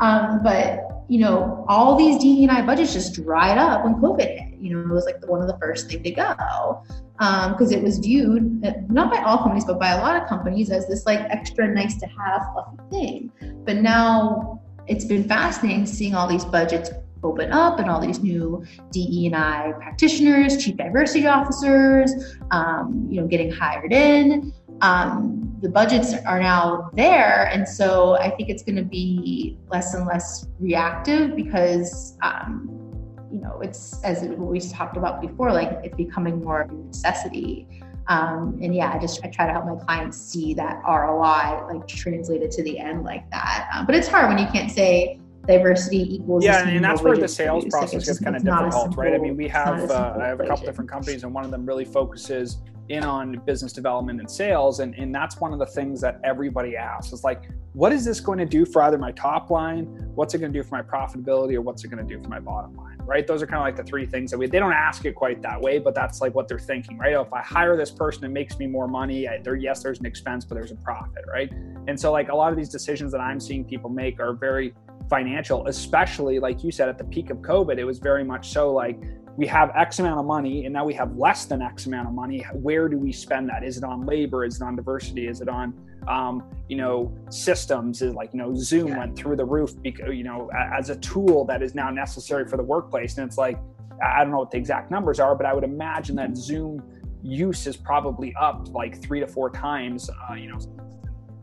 Um, 0.00 0.42
but 0.42 1.04
you 1.08 1.20
know, 1.20 1.64
all 1.68 1.96
these 1.96 2.20
DE&I 2.20 2.62
budgets 2.62 2.92
just 2.92 3.14
dried 3.14 3.56
up 3.56 3.84
when 3.84 3.94
COVID 3.94 4.20
hit. 4.20 4.45
You 4.60 4.76
know, 4.76 4.80
it 4.80 4.94
was 4.94 5.04
like 5.04 5.20
the, 5.20 5.26
one 5.26 5.40
of 5.40 5.48
the 5.48 5.58
first 5.58 5.88
thing 5.88 6.02
to 6.02 6.10
go 6.10 6.82
because 7.18 7.72
um, 7.72 7.78
it 7.78 7.82
was 7.82 7.98
viewed 7.98 8.62
uh, 8.64 8.72
not 8.88 9.10
by 9.10 9.22
all 9.22 9.38
companies 9.38 9.64
but 9.64 9.80
by 9.80 9.92
a 9.92 10.02
lot 10.02 10.20
of 10.20 10.28
companies 10.28 10.70
as 10.70 10.86
this 10.86 11.06
like 11.06 11.20
extra 11.30 11.66
nice 11.66 11.98
to 11.98 12.06
have 12.06 12.42
fluffy 12.52 12.76
thing 12.90 13.32
but 13.64 13.76
now 13.76 14.60
it's 14.86 15.06
been 15.06 15.26
fascinating 15.26 15.86
seeing 15.86 16.14
all 16.14 16.28
these 16.28 16.44
budgets 16.44 16.90
open 17.22 17.52
up 17.52 17.78
and 17.78 17.90
all 17.90 18.00
these 18.00 18.20
new 18.20 18.64
DE&I 18.92 19.72
practitioners, 19.78 20.62
chief 20.62 20.76
diversity 20.76 21.26
officers, 21.26 22.36
um, 22.50 23.06
you 23.10 23.20
know, 23.20 23.26
getting 23.26 23.50
hired 23.50 23.92
in. 23.92 24.52
Um, 24.82 25.56
the 25.62 25.68
budgets 25.68 26.14
are 26.26 26.38
now 26.38 26.90
there, 26.94 27.48
and 27.52 27.66
so 27.66 28.16
I 28.18 28.30
think 28.30 28.50
it's 28.50 28.62
going 28.62 28.76
to 28.76 28.84
be 28.84 29.56
less 29.70 29.94
and 29.94 30.06
less 30.06 30.46
reactive 30.60 31.34
because 31.34 32.16
um, 32.22 32.85
you 33.30 33.40
know, 33.40 33.60
it's 33.60 34.02
as 34.02 34.22
we 34.22 34.60
talked 34.60 34.96
about 34.96 35.20
before, 35.20 35.52
like 35.52 35.78
it's 35.82 35.96
becoming 35.96 36.42
more 36.42 36.62
of 36.62 36.70
a 36.70 36.74
necessity. 36.74 37.68
Um, 38.08 38.58
and 38.62 38.74
yeah, 38.74 38.92
I 38.92 38.98
just 38.98 39.24
I 39.24 39.28
try 39.28 39.46
to 39.46 39.52
help 39.52 39.66
my 39.66 39.74
clients 39.84 40.16
see 40.18 40.54
that 40.54 40.80
ROI 40.86 41.66
like 41.66 41.88
translated 41.88 42.50
to 42.52 42.62
the 42.62 42.78
end 42.78 43.04
like 43.04 43.28
that. 43.30 43.68
Um, 43.74 43.86
but 43.86 43.94
it's 43.94 44.06
hard 44.06 44.28
when 44.28 44.38
you 44.38 44.46
can't 44.46 44.70
say, 44.70 45.18
diversity 45.46 46.16
equals 46.16 46.44
yeah 46.44 46.66
and 46.66 46.84
that's 46.84 47.02
where 47.02 47.16
the 47.16 47.28
sales 47.28 47.64
process 47.66 48.04
gets 48.04 48.18
kind 48.18 48.36
of 48.36 48.44
difficult 48.44 48.96
right 48.96 49.14
i 49.14 49.18
mean 49.18 49.36
we 49.36 49.46
have 49.46 49.90
uh, 49.90 50.16
i 50.20 50.26
have 50.26 50.40
a 50.40 50.46
couple 50.46 50.66
different 50.66 50.90
companies 50.90 51.22
and 51.22 51.32
one 51.32 51.44
of 51.44 51.50
them 51.50 51.64
really 51.64 51.84
focuses 51.84 52.58
in 52.88 53.04
on 53.04 53.40
business 53.44 53.72
development 53.72 54.20
and 54.20 54.30
sales 54.30 54.80
and, 54.80 54.94
and 54.94 55.14
that's 55.14 55.40
one 55.40 55.52
of 55.52 55.58
the 55.58 55.66
things 55.66 56.00
that 56.00 56.20
everybody 56.24 56.76
asks 56.76 57.12
is 57.12 57.24
like 57.24 57.48
what 57.72 57.92
is 57.92 58.04
this 58.04 58.20
going 58.20 58.38
to 58.38 58.46
do 58.46 58.64
for 58.64 58.80
either 58.82 58.96
my 58.96 59.12
top 59.12 59.50
line? 59.50 59.84
What's 60.14 60.32
it 60.32 60.38
going 60.38 60.50
to 60.50 60.58
do 60.58 60.66
for 60.66 60.76
my 60.76 60.82
profitability 60.82 61.56
or 61.56 61.60
what's 61.60 61.84
it 61.84 61.88
going 61.88 62.06
to 62.06 62.16
do 62.16 62.22
for 62.22 62.28
my 62.28 62.40
bottom 62.40 62.74
line 62.76 62.96
right? 63.06 63.26
Those 63.26 63.40
are 63.40 63.46
kind 63.46 63.58
of 63.58 63.64
like 63.64 63.76
the 63.76 63.84
three 63.84 64.04
things 64.04 64.30
that 64.30 64.38
we 64.38 64.46
they 64.46 64.58
don't 64.58 64.72
ask 64.72 65.04
it 65.04 65.14
quite 65.14 65.40
that 65.42 65.60
way 65.60 65.78
but 65.78 65.94
that's 65.94 66.20
like 66.20 66.34
what 66.34 66.48
they're 66.48 66.58
thinking 66.58 66.98
right? 66.98 67.14
Oh, 67.14 67.22
if 67.22 67.32
i 67.32 67.40
hire 67.42 67.76
this 67.76 67.90
person 67.90 68.24
it 68.24 68.30
makes 68.30 68.58
me 68.58 68.66
more 68.66 68.88
money. 68.88 69.28
I, 69.28 69.38
there 69.38 69.56
yes 69.56 69.82
there's 69.82 70.00
an 70.00 70.06
expense 70.06 70.44
but 70.44 70.54
there's 70.54 70.72
a 70.72 70.76
profit 70.76 71.24
right? 71.30 71.52
And 71.86 71.98
so 71.98 72.10
like 72.12 72.30
a 72.30 72.34
lot 72.34 72.50
of 72.50 72.56
these 72.56 72.68
decisions 72.68 73.12
that 73.12 73.20
i'm 73.20 73.38
seeing 73.38 73.64
people 73.64 73.90
make 73.90 74.18
are 74.20 74.32
very 74.32 74.74
financial 75.08 75.66
especially 75.66 76.38
like 76.38 76.64
you 76.64 76.72
said 76.72 76.88
at 76.88 76.98
the 76.98 77.04
peak 77.04 77.30
of 77.30 77.38
covid 77.38 77.78
it 77.78 77.84
was 77.84 77.98
very 77.98 78.24
much 78.24 78.50
so 78.50 78.72
like 78.72 78.98
we 79.36 79.46
have 79.46 79.70
X 79.76 79.98
amount 79.98 80.18
of 80.18 80.26
money 80.26 80.64
and 80.64 80.72
now 80.72 80.84
we 80.84 80.94
have 80.94 81.16
less 81.16 81.44
than 81.44 81.60
X 81.60 81.86
amount 81.86 82.08
of 82.08 82.14
money. 82.14 82.44
Where 82.54 82.88
do 82.88 82.98
we 82.98 83.12
spend 83.12 83.48
that? 83.50 83.62
Is 83.62 83.76
it 83.76 83.84
on 83.84 84.06
labor? 84.06 84.44
Is 84.44 84.56
it 84.56 84.62
on 84.62 84.76
diversity? 84.76 85.28
Is 85.28 85.40
it 85.40 85.48
on, 85.48 85.74
um, 86.08 86.42
you 86.68 86.76
know, 86.76 87.14
systems? 87.28 88.00
Is 88.00 88.14
like, 88.14 88.30
you 88.32 88.38
know, 88.38 88.54
Zoom 88.54 88.88
yeah. 88.88 88.98
went 88.98 89.16
through 89.16 89.36
the 89.36 89.44
roof 89.44 89.72
because, 89.82 90.14
you 90.14 90.24
know, 90.24 90.50
as 90.74 90.88
a 90.88 90.96
tool 90.96 91.44
that 91.46 91.62
is 91.62 91.74
now 91.74 91.90
necessary 91.90 92.48
for 92.48 92.56
the 92.56 92.62
workplace. 92.62 93.18
And 93.18 93.28
it's 93.28 93.36
like, 93.36 93.58
I 94.02 94.22
don't 94.22 94.32
know 94.32 94.38
what 94.38 94.50
the 94.50 94.58
exact 94.58 94.90
numbers 94.90 95.20
are, 95.20 95.34
but 95.34 95.46
I 95.46 95.52
would 95.52 95.64
imagine 95.64 96.16
that 96.16 96.36
Zoom 96.36 96.82
use 97.22 97.66
is 97.66 97.76
probably 97.76 98.34
up 98.40 98.68
like 98.72 99.02
three 99.02 99.20
to 99.20 99.26
four 99.26 99.50
times, 99.50 100.08
uh, 100.30 100.34
you 100.34 100.48
know, 100.48 100.58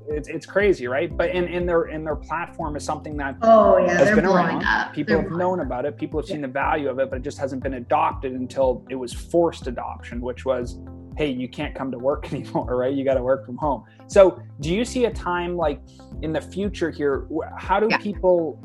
it's, 0.07 0.27
it's 0.27 0.45
crazy, 0.45 0.87
right? 0.87 1.15
But 1.15 1.31
in, 1.31 1.45
in 1.47 1.65
their 1.65 1.85
in 1.85 2.03
their 2.03 2.15
platform 2.15 2.75
is 2.75 2.83
something 2.83 3.17
that 3.17 3.37
oh 3.41 3.77
yeah, 3.77 3.97
has 3.97 4.15
been 4.15 4.25
around. 4.25 4.63
Up. 4.63 4.93
People 4.93 5.15
they're 5.15 5.23
have 5.23 5.37
known 5.37 5.61
about 5.61 5.85
it. 5.85 5.97
People 5.97 6.19
have 6.19 6.27
seen 6.27 6.41
yeah. 6.41 6.47
the 6.47 6.53
value 6.53 6.89
of 6.89 6.99
it, 6.99 7.09
but 7.09 7.17
it 7.17 7.23
just 7.23 7.37
hasn't 7.37 7.63
been 7.63 7.75
adopted 7.75 8.33
until 8.33 8.85
it 8.89 8.95
was 8.95 9.13
forced 9.13 9.67
adoption, 9.67 10.21
which 10.21 10.45
was, 10.45 10.79
hey, 11.17 11.29
you 11.29 11.47
can't 11.47 11.75
come 11.75 11.91
to 11.91 11.97
work 11.97 12.31
anymore, 12.33 12.75
right? 12.75 12.93
You 12.93 13.03
got 13.03 13.15
to 13.15 13.23
work 13.23 13.45
from 13.45 13.57
home. 13.57 13.83
So, 14.07 14.41
do 14.59 14.73
you 14.73 14.85
see 14.85 15.05
a 15.05 15.13
time 15.13 15.55
like 15.55 15.81
in 16.21 16.33
the 16.33 16.41
future 16.41 16.89
here? 16.89 17.27
How 17.57 17.79
do 17.79 17.87
yeah. 17.89 17.97
people 17.97 18.61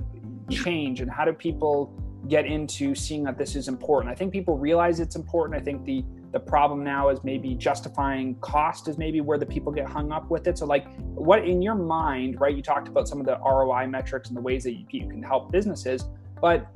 change, 0.50 1.00
and 1.00 1.10
how 1.10 1.24
do 1.24 1.32
people 1.32 1.94
get 2.28 2.46
into 2.46 2.94
seeing 2.94 3.24
that 3.24 3.38
this 3.38 3.54
is 3.56 3.68
important? 3.68 4.12
I 4.12 4.14
think 4.14 4.32
people 4.32 4.58
realize 4.58 5.00
it's 5.00 5.16
important. 5.16 5.60
I 5.60 5.64
think 5.64 5.84
the 5.84 6.04
the 6.30 6.40
problem 6.40 6.84
now 6.84 7.08
is 7.08 7.24
maybe 7.24 7.54
justifying 7.54 8.34
cost 8.36 8.88
is 8.88 8.98
maybe 8.98 9.20
where 9.20 9.38
the 9.38 9.46
people 9.46 9.72
get 9.72 9.88
hung 9.88 10.12
up 10.12 10.30
with 10.30 10.46
it. 10.46 10.58
So 10.58 10.66
like 10.66 10.86
what 11.00 11.46
in 11.46 11.62
your 11.62 11.74
mind 11.74 12.40
right 12.40 12.54
you 12.54 12.62
talked 12.62 12.88
about 12.88 13.08
some 13.08 13.20
of 13.20 13.26
the 13.26 13.38
roi 13.38 13.86
metrics 13.86 14.28
and 14.28 14.36
the 14.36 14.40
ways 14.40 14.64
that 14.64 14.72
you, 14.72 14.84
you 14.90 15.08
can 15.08 15.22
help 15.22 15.50
businesses 15.50 16.04
but 16.40 16.68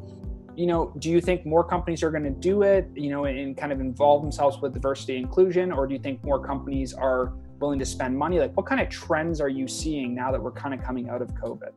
you 0.57 0.67
know 0.67 0.93
do 0.99 1.11
you 1.11 1.21
think 1.21 1.47
more 1.47 1.65
companies 1.65 2.03
are 2.03 2.11
going 2.11 2.25
to 2.25 2.31
do 2.31 2.63
it 2.63 2.89
you 2.95 3.11
know 3.11 3.25
and 3.25 3.57
kind 3.57 3.73
of 3.73 3.81
involve 3.81 4.23
themselves 4.23 4.59
with 4.61 4.73
diversity 4.73 5.17
inclusion? 5.17 5.71
Or 5.71 5.87
do 5.87 5.95
you 5.95 6.01
think 6.01 6.25
more 6.25 6.45
companies 6.45 6.95
are 6.95 7.33
willing 7.61 7.79
to 7.79 7.87
spend 7.87 8.17
money? 8.17 8.41
Like 8.41 8.57
what 8.57 8.67
kind 8.67 8.81
of 8.81 8.89
trends 8.89 9.41
are 9.41 9.49
you 9.49 9.69
seeing 9.69 10.15
now 10.15 10.33
that 10.33 10.43
we're 10.43 10.51
kind 10.53 10.75
of 10.75 10.83
coming 10.83 11.09
out 11.09 11.23
of 11.23 11.29
covid? 11.35 11.73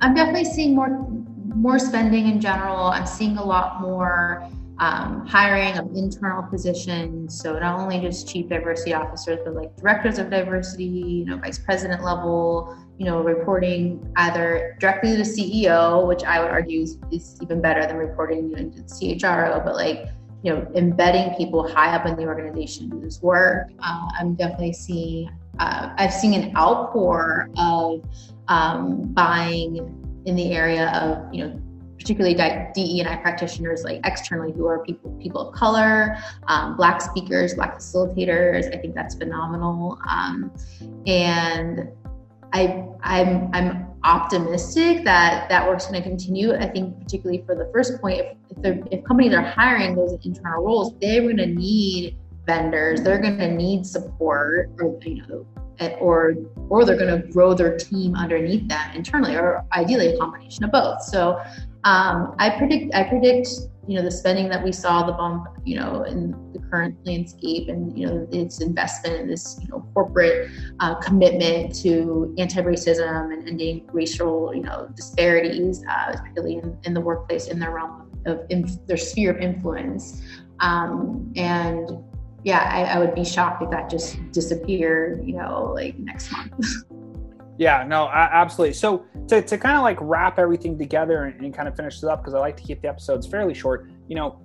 I'm 0.00 0.14
definitely 0.14 0.44
seeing 0.44 0.74
more 0.74 0.90
more 1.54 1.78
spending 1.78 2.28
in 2.28 2.40
general. 2.40 2.86
I'm 2.86 3.06
seeing 3.06 3.36
a 3.36 3.44
lot 3.44 3.80
more 3.80 4.48
um, 4.78 5.24
hiring 5.26 5.78
of 5.78 5.94
internal 5.94 6.42
positions. 6.42 7.40
So 7.40 7.58
not 7.58 7.78
only 7.78 8.00
just 8.00 8.28
chief 8.28 8.48
diversity 8.48 8.92
officers, 8.92 9.38
but 9.44 9.54
like 9.54 9.76
directors 9.76 10.18
of 10.18 10.30
diversity, 10.30 10.84
you 10.84 11.24
know, 11.26 11.36
vice 11.38 11.58
president 11.58 12.02
level, 12.02 12.76
you 12.98 13.06
know, 13.06 13.22
reporting 13.22 14.12
either 14.16 14.76
directly 14.80 15.12
to 15.12 15.16
the 15.18 15.22
CEO, 15.22 16.06
which 16.06 16.24
I 16.24 16.40
would 16.40 16.50
argue 16.50 16.82
is, 16.82 16.98
is 17.12 17.38
even 17.40 17.60
better 17.60 17.86
than 17.86 17.96
reporting 17.96 18.50
you 18.50 18.56
to 18.56 18.64
the 18.64 18.82
CHRO, 18.82 19.64
but 19.64 19.74
like, 19.74 20.08
you 20.42 20.52
know, 20.52 20.66
embedding 20.74 21.34
people 21.36 21.66
high 21.66 21.94
up 21.94 22.04
in 22.06 22.16
the 22.16 22.26
organization 22.26 22.90
to 22.90 22.96
do 22.96 23.02
this 23.02 23.22
work. 23.22 23.68
Uh, 23.78 24.08
I'm 24.18 24.34
definitely 24.34 24.74
seeing, 24.74 25.30
uh, 25.58 25.94
I've 25.96 26.12
seen 26.12 26.34
an 26.34 26.54
outpour 26.56 27.48
of 27.56 28.04
um, 28.48 29.12
buying 29.14 30.03
in 30.26 30.36
the 30.36 30.52
area 30.52 30.88
of 30.90 31.32
you 31.34 31.46
know 31.46 31.60
particularly 31.98 32.34
DE 32.74 33.00
and 33.00 33.08
I 33.08 33.16
practitioners 33.16 33.84
like 33.84 34.00
externally 34.04 34.52
who 34.52 34.66
are 34.66 34.84
people 34.84 35.10
people 35.12 35.48
of 35.48 35.54
color, 35.54 36.16
um, 36.48 36.76
Black 36.76 37.00
speakers, 37.00 37.54
Black 37.54 37.78
facilitators. 37.78 38.74
I 38.74 38.78
think 38.78 38.94
that's 38.94 39.14
phenomenal, 39.14 39.98
um, 40.08 40.52
and 41.06 41.88
I 42.52 42.84
I'm 43.02 43.50
I'm 43.54 43.86
optimistic 44.04 45.04
that 45.04 45.48
that 45.48 45.66
work's 45.66 45.86
going 45.86 46.02
to 46.02 46.06
continue. 46.06 46.54
I 46.54 46.68
think 46.68 47.00
particularly 47.00 47.42
for 47.46 47.54
the 47.54 47.70
first 47.72 48.00
point, 48.00 48.20
if 48.20 48.36
if, 48.64 48.86
if 48.90 49.04
companies 49.04 49.32
are 49.32 49.42
hiring 49.42 49.94
those 49.94 50.18
internal 50.24 50.62
roles, 50.62 50.94
they're 51.00 51.22
going 51.22 51.36
to 51.38 51.46
need 51.46 52.16
vendors. 52.46 53.00
They're 53.02 53.20
going 53.20 53.38
to 53.38 53.50
need 53.50 53.86
support, 53.86 54.70
or 54.78 54.98
you 55.04 55.26
know 55.26 55.46
or 56.00 56.34
or 56.68 56.84
they're 56.84 56.96
going 56.98 57.22
to 57.22 57.28
grow 57.28 57.54
their 57.54 57.76
team 57.76 58.14
underneath 58.14 58.66
them 58.68 58.90
internally 58.94 59.34
or 59.36 59.64
ideally 59.72 60.14
a 60.14 60.18
combination 60.18 60.64
of 60.64 60.72
both. 60.72 61.02
So 61.02 61.40
um, 61.84 62.34
i 62.38 62.48
predict 62.48 62.94
i 62.94 63.04
predict 63.04 63.48
you 63.86 63.96
know 63.96 64.02
the 64.02 64.10
spending 64.10 64.48
that 64.48 64.64
we 64.64 64.72
saw 64.72 65.04
the 65.04 65.12
bump 65.12 65.46
you 65.64 65.78
know 65.78 66.02
in 66.04 66.30
the 66.54 66.58
current 66.70 66.96
landscape 67.04 67.68
and 67.68 67.96
you 67.98 68.06
know 68.06 68.26
its 68.32 68.62
investment 68.62 69.20
in 69.20 69.28
this 69.28 69.58
you 69.60 69.68
know 69.68 69.86
corporate 69.92 70.50
uh, 70.80 70.94
commitment 70.94 71.74
to 71.74 72.34
anti-racism 72.38 73.34
and 73.34 73.46
ending 73.46 73.86
racial 73.92 74.54
you 74.54 74.62
know 74.62 74.88
disparities 74.96 75.84
uh, 75.90 76.12
particularly 76.12 76.56
in, 76.56 76.78
in 76.84 76.94
the 76.94 77.00
workplace 77.00 77.48
in 77.48 77.58
their 77.58 77.72
realm 77.72 78.10
of 78.26 78.40
in, 78.50 78.66
their 78.86 78.96
sphere 78.96 79.32
of 79.32 79.40
influence. 79.40 80.22
Um, 80.60 81.32
and 81.36 81.90
yeah, 82.44 82.68
I, 82.70 82.96
I 82.96 82.98
would 82.98 83.14
be 83.14 83.24
shocked 83.24 83.62
if 83.62 83.70
that 83.70 83.90
just 83.90 84.18
disappeared, 84.30 85.26
you 85.26 85.34
know, 85.34 85.72
like 85.74 85.98
next 85.98 86.30
month. 86.30 86.52
Yeah, 87.56 87.84
no, 87.86 88.08
absolutely. 88.08 88.74
So 88.74 89.04
to, 89.28 89.40
to 89.40 89.58
kind 89.58 89.76
of 89.76 89.84
like 89.84 89.96
wrap 90.00 90.40
everything 90.40 90.76
together 90.76 91.26
and, 91.26 91.40
and 91.40 91.54
kind 91.54 91.68
of 91.68 91.76
finish 91.76 92.02
it 92.02 92.08
up, 92.08 92.20
because 92.20 92.34
I 92.34 92.40
like 92.40 92.56
to 92.56 92.64
keep 92.64 92.82
the 92.82 92.88
episodes 92.88 93.28
fairly 93.28 93.54
short, 93.54 93.88
you 94.08 94.16
know, 94.16 94.40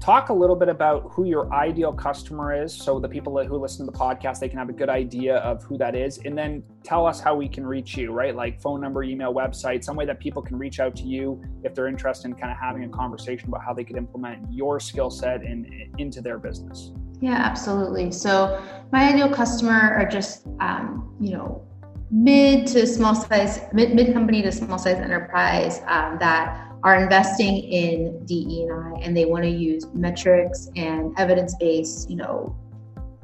talk 0.00 0.28
a 0.28 0.32
little 0.32 0.56
bit 0.56 0.68
about 0.68 1.10
who 1.12 1.24
your 1.24 1.52
ideal 1.52 1.92
customer 1.92 2.54
is 2.62 2.72
so 2.72 3.00
the 3.00 3.08
people 3.08 3.42
who 3.44 3.56
listen 3.56 3.84
to 3.84 3.92
the 3.92 3.98
podcast 3.98 4.38
they 4.38 4.48
can 4.48 4.58
have 4.58 4.68
a 4.68 4.72
good 4.72 4.88
idea 4.88 5.36
of 5.38 5.62
who 5.64 5.76
that 5.76 5.94
is 5.94 6.18
and 6.24 6.36
then 6.36 6.62
tell 6.84 7.06
us 7.06 7.20
how 7.20 7.34
we 7.34 7.48
can 7.48 7.66
reach 7.66 7.96
you 7.96 8.12
right? 8.12 8.34
Like 8.34 8.60
phone 8.60 8.80
number 8.80 9.02
email 9.02 9.32
website 9.34 9.82
some 9.84 9.96
way 9.96 10.06
that 10.06 10.20
people 10.20 10.42
can 10.42 10.56
reach 10.58 10.80
out 10.80 10.94
to 10.96 11.04
you 11.04 11.42
if 11.64 11.74
they're 11.74 11.88
interested 11.88 12.28
in 12.28 12.34
kind 12.34 12.52
of 12.52 12.58
having 12.58 12.84
a 12.84 12.88
conversation 12.88 13.48
about 13.48 13.64
how 13.64 13.72
they 13.72 13.84
could 13.84 13.96
implement 13.96 14.44
your 14.50 14.78
skill 14.80 15.10
set 15.10 15.42
in, 15.42 15.90
into 15.98 16.20
their 16.20 16.38
business. 16.38 16.92
Yeah 17.20 17.34
absolutely. 17.34 18.10
So 18.12 18.62
my 18.92 19.12
ideal 19.12 19.28
customer 19.28 19.72
are 19.72 20.08
just 20.08 20.46
um, 20.60 21.16
you 21.20 21.32
know 21.32 21.66
mid 22.10 22.66
to 22.68 22.86
small 22.86 23.14
size 23.14 23.62
mid, 23.72 23.94
mid 23.94 24.12
company 24.12 24.42
to 24.42 24.52
small 24.52 24.78
size 24.78 24.96
enterprise 24.96 25.80
um, 25.86 26.18
that 26.18 26.71
are 26.84 27.00
investing 27.00 27.58
in 27.58 28.24
DE&I 28.26 29.00
and 29.02 29.16
they 29.16 29.24
want 29.24 29.44
to 29.44 29.50
use 29.50 29.86
metrics 29.94 30.68
and 30.76 31.14
evidence-based, 31.18 32.10
you 32.10 32.16
know, 32.16 32.56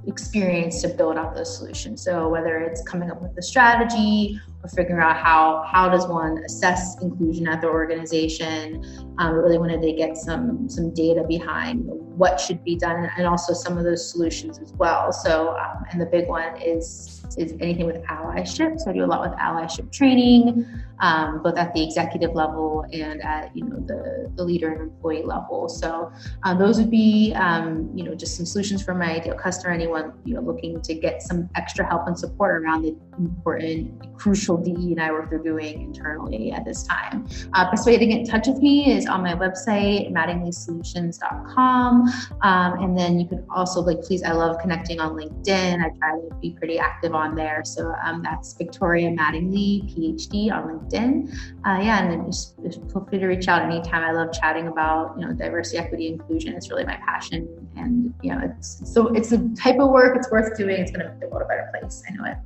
experience 0.07 0.81
to 0.83 0.89
build 0.89 1.17
out 1.17 1.35
those 1.35 1.57
solutions. 1.57 2.03
So 2.03 2.29
whether 2.29 2.59
it's 2.59 2.83
coming 2.83 3.11
up 3.11 3.21
with 3.21 3.37
a 3.37 3.43
strategy 3.43 4.41
or 4.63 4.69
figuring 4.71 5.03
out 5.03 5.17
how 5.17 5.65
how 5.71 5.89
does 5.89 6.07
one 6.07 6.39
assess 6.45 7.01
inclusion 7.03 7.47
at 7.47 7.61
their 7.61 7.71
organization, 7.71 8.85
um, 9.19 9.35
really 9.35 9.59
wanted 9.59 9.83
to 9.83 9.93
get 9.93 10.17
some 10.17 10.69
some 10.69 10.95
data 10.95 11.25
behind 11.29 11.83
what 11.85 12.41
should 12.41 12.65
be 12.65 12.77
done 12.77 13.09
and 13.17 13.27
also 13.27 13.53
some 13.53 13.77
of 13.77 13.85
those 13.85 14.11
solutions 14.11 14.59
as 14.59 14.73
well. 14.73 15.13
So 15.13 15.51
um, 15.51 15.85
and 15.91 16.01
the 16.01 16.07
big 16.07 16.27
one 16.27 16.57
is 16.61 17.18
is 17.37 17.53
anything 17.61 17.87
with 17.87 18.03
allyship. 18.05 18.81
So 18.81 18.91
I 18.91 18.95
do 18.95 19.05
a 19.05 19.07
lot 19.07 19.29
with 19.29 19.39
allyship 19.39 19.93
training, 19.93 20.67
um, 21.01 21.43
both 21.43 21.57
at 21.57 21.75
the 21.75 21.83
executive 21.83 22.35
level 22.35 22.87
and 22.93 23.23
at 23.23 23.55
you 23.57 23.65
know 23.65 23.79
the, 23.87 24.31
the 24.37 24.45
leader 24.45 24.73
and 24.73 24.83
employee 24.83 25.25
level. 25.25 25.69
So 25.69 26.11
um, 26.45 26.59
those 26.59 26.79
would 26.79 26.91
be 26.91 27.35
um, 27.35 27.91
you 27.95 28.05
know 28.05 28.15
just 28.15 28.37
some 28.37 28.47
solutions 28.47 28.83
for 28.83 28.95
my 28.95 29.17
ideal 29.17 29.35
customer. 29.35 29.73
Anyone 29.73 30.13
you 30.25 30.35
know 30.35 30.41
looking 30.41 30.81
to 30.83 30.95
get 30.95 31.23
some 31.23 31.49
extra 31.55 31.87
help 31.87 32.07
and 32.07 32.19
support 32.19 32.63
around 32.63 32.83
the 32.83 32.97
important, 33.19 34.17
crucial 34.17 34.57
DE 34.57 34.93
and 34.93 35.01
I 35.01 35.11
work 35.11 35.31
they're 35.31 35.39
doing 35.39 35.83
internally 35.83 36.53
at 36.53 36.65
this 36.65 36.85
time. 36.85 37.27
Uh, 37.53 37.71
best 37.71 37.87
way 37.87 37.99
to 37.99 38.07
get 38.07 38.21
in 38.21 38.27
touch 38.27 38.47
with 38.47 38.59
me 38.59 38.93
is 38.93 39.07
on 39.07 39.23
my 39.23 39.35
website, 39.35 40.13
mattinglysolutions.com. 40.13 42.09
Um, 42.43 42.73
and 42.83 42.97
then 42.97 43.19
you 43.19 43.29
could 43.29 43.45
also 43.55 43.81
like, 43.81 44.01
please, 44.03 44.23
I 44.23 44.33
love 44.33 44.59
connecting 44.61 45.01
on 45.01 45.15
LinkedIn. 45.17 45.85
I 45.85 45.91
try 45.99 46.13
to 46.13 46.35
be 46.41 46.53
pretty 46.53 46.79
active 46.79 47.15
on 47.19 47.35
there. 47.35 47.63
So 47.65 47.95
um, 48.05 48.23
that's 48.23 48.55
Victoria 48.55 49.11
Mattingly, 49.11 49.85
PhD 49.91 50.53
on 50.53 50.63
LinkedIn. 50.69 51.31
Uh, 51.67 51.81
yeah, 51.83 52.03
and 52.03 52.11
then 52.11 52.27
just, 52.27 52.55
just 52.63 52.81
feel 52.91 53.05
free 53.09 53.19
to 53.19 53.27
reach 53.27 53.49
out 53.49 53.63
anytime. 53.63 54.03
I 54.05 54.13
love 54.13 54.33
chatting 54.33 54.69
about, 54.69 55.19
you 55.19 55.27
know, 55.27 55.33
diversity, 55.33 55.79
equity, 55.79 56.07
inclusion. 56.09 56.55
It's 56.55 56.71
really 56.71 56.85
my 56.85 56.97
passion. 56.97 57.49
And, 57.77 58.15
you 58.23 58.31
know, 58.35 58.41
it's 58.43 58.81
so 58.93 59.09
it's 59.09 59.33
a 59.33 59.39
type 59.55 59.79
of 59.79 59.91
work 59.91 60.17
it's 60.17 60.31
worth 60.31 60.57
doing. 60.57 60.81
It's 60.81 60.91
going 60.91 61.05
to 61.05 61.11
make 61.11 61.21
the 61.21 61.29
world 61.29 61.43
a 61.43 61.49
better 61.49 61.69
place. 61.79 62.03
I 62.09 62.15
know 62.15 62.25
it. 62.25 62.39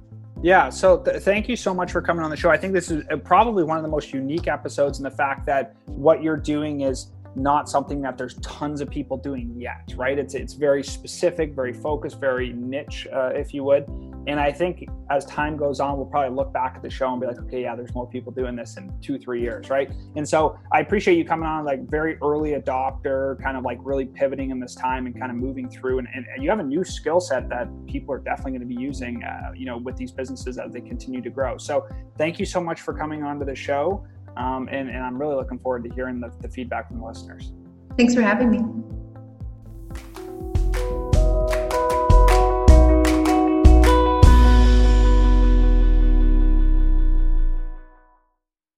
Yeah. 0.43 0.71
So 0.71 0.99
th- 0.99 1.23
thank 1.23 1.49
you 1.49 1.57
so 1.57 1.73
much 1.73 1.93
for 1.93 2.03
coming 2.03 2.25
on 2.25 2.31
the 2.31 2.37
show. 2.37 2.51
I 2.51 2.57
think 2.57 2.73
this 2.73 2.91
is 2.91 3.05
uh, 3.11 3.17
probably 3.17 3.63
one 3.63 3.77
of 3.77 3.85
the 3.85 3.89
most 3.89 4.13
unique 4.13 4.49
episodes 4.49 4.99
in 4.99 5.05
the 5.05 5.11
fact 5.11 5.47
that 5.47 5.77
what 5.87 6.23
you're 6.23 6.37
doing 6.37 6.81
is 6.81 7.13
not 7.35 7.69
something 7.69 8.03
that 8.03 8.19
there's 8.19 8.35
tons 8.43 8.81
of 8.81 8.91
people 8.91 9.17
doing 9.17 9.55
yet, 9.57 9.95
right? 9.97 10.19
It's 10.19 10.35
it's 10.35 10.53
very 10.53 10.83
specific, 10.83 11.55
very 11.55 11.73
focused, 11.73 12.21
very 12.21 12.53
niche, 12.53 13.07
uh, 13.13 13.31
if 13.35 13.55
you 13.55 13.65
would. 13.65 13.87
And 14.27 14.39
I 14.39 14.53
think 14.53 14.87
as 15.11 15.25
time 15.27 15.57
goes 15.57 15.81
on, 15.81 15.97
we'll 15.97 16.07
probably 16.07 16.35
look 16.35 16.53
back 16.53 16.75
at 16.77 16.83
the 16.83 16.91
show 16.91 17.11
and 17.11 17.21
be 17.21 17.27
like, 17.27 17.39
okay, 17.39 17.63
yeah, 17.63 17.75
there's 17.75 17.95
more 17.95 18.09
people 18.09 18.31
doing 18.33 18.55
this 18.55 18.77
in 18.77 18.93
two, 19.01 19.19
three 19.19 19.41
years, 19.41 19.69
right? 19.69 19.91
And 20.15 20.29
so 20.29 20.59
I 20.73 20.81
appreciate 20.81 21.19
you 21.19 21.25
coming 21.25 21.49
on, 21.49 21.65
like 21.65 21.89
very 21.89 22.19
early 22.23 22.53
adopter, 22.53 23.43
kind 23.43 23.57
of 23.57 23.65
like 23.65 23.79
really 23.83 24.07
pivoting 24.07 24.51
in 24.51 24.61
this 24.61 24.75
time 24.75 25.07
and 25.07 25.19
kind 25.19 25.31
of 25.31 25.37
moving 25.37 25.69
through. 25.69 25.99
And, 25.99 26.09
and 26.15 26.27
you 26.39 26.51
have 26.51 26.61
a 26.61 26.65
new 26.65 26.85
skill 26.85 27.21
set 27.21 27.49
that 27.49 27.69
people 27.87 28.15
are 28.15 28.21
definitely 28.21 28.53
going 28.53 28.69
to 28.69 28.75
be 28.75 28.81
using, 28.81 29.25
uh, 29.25 29.53
you 29.57 29.67
know, 29.67 29.79
with 29.79 29.97
these 29.97 30.13
businesses 30.13 30.59
as 30.59 30.73
they 30.73 30.81
continue 30.81 31.21
to 31.21 31.31
grow. 31.31 31.59
So 31.59 31.89
thank 32.17 32.39
you 32.39 32.47
so 32.47 32.61
much 32.61 32.81
for 32.81 32.95
coming 32.95 33.25
on 33.25 33.39
to 33.41 33.45
the 33.45 33.57
show. 33.57 34.07
Um, 34.37 34.69
and, 34.71 34.89
and 34.89 35.05
I'm 35.05 35.19
really 35.19 35.35
looking 35.35 35.59
forward 35.59 35.85
to 35.85 35.91
hearing 35.91 36.21
the, 36.21 36.33
the 36.41 36.49
feedback 36.49 36.89
from 36.89 37.01
the 37.01 37.05
listeners. 37.05 37.53
Thanks 37.97 38.15
for 38.15 38.23
having 38.23 38.51
me. 38.51 39.02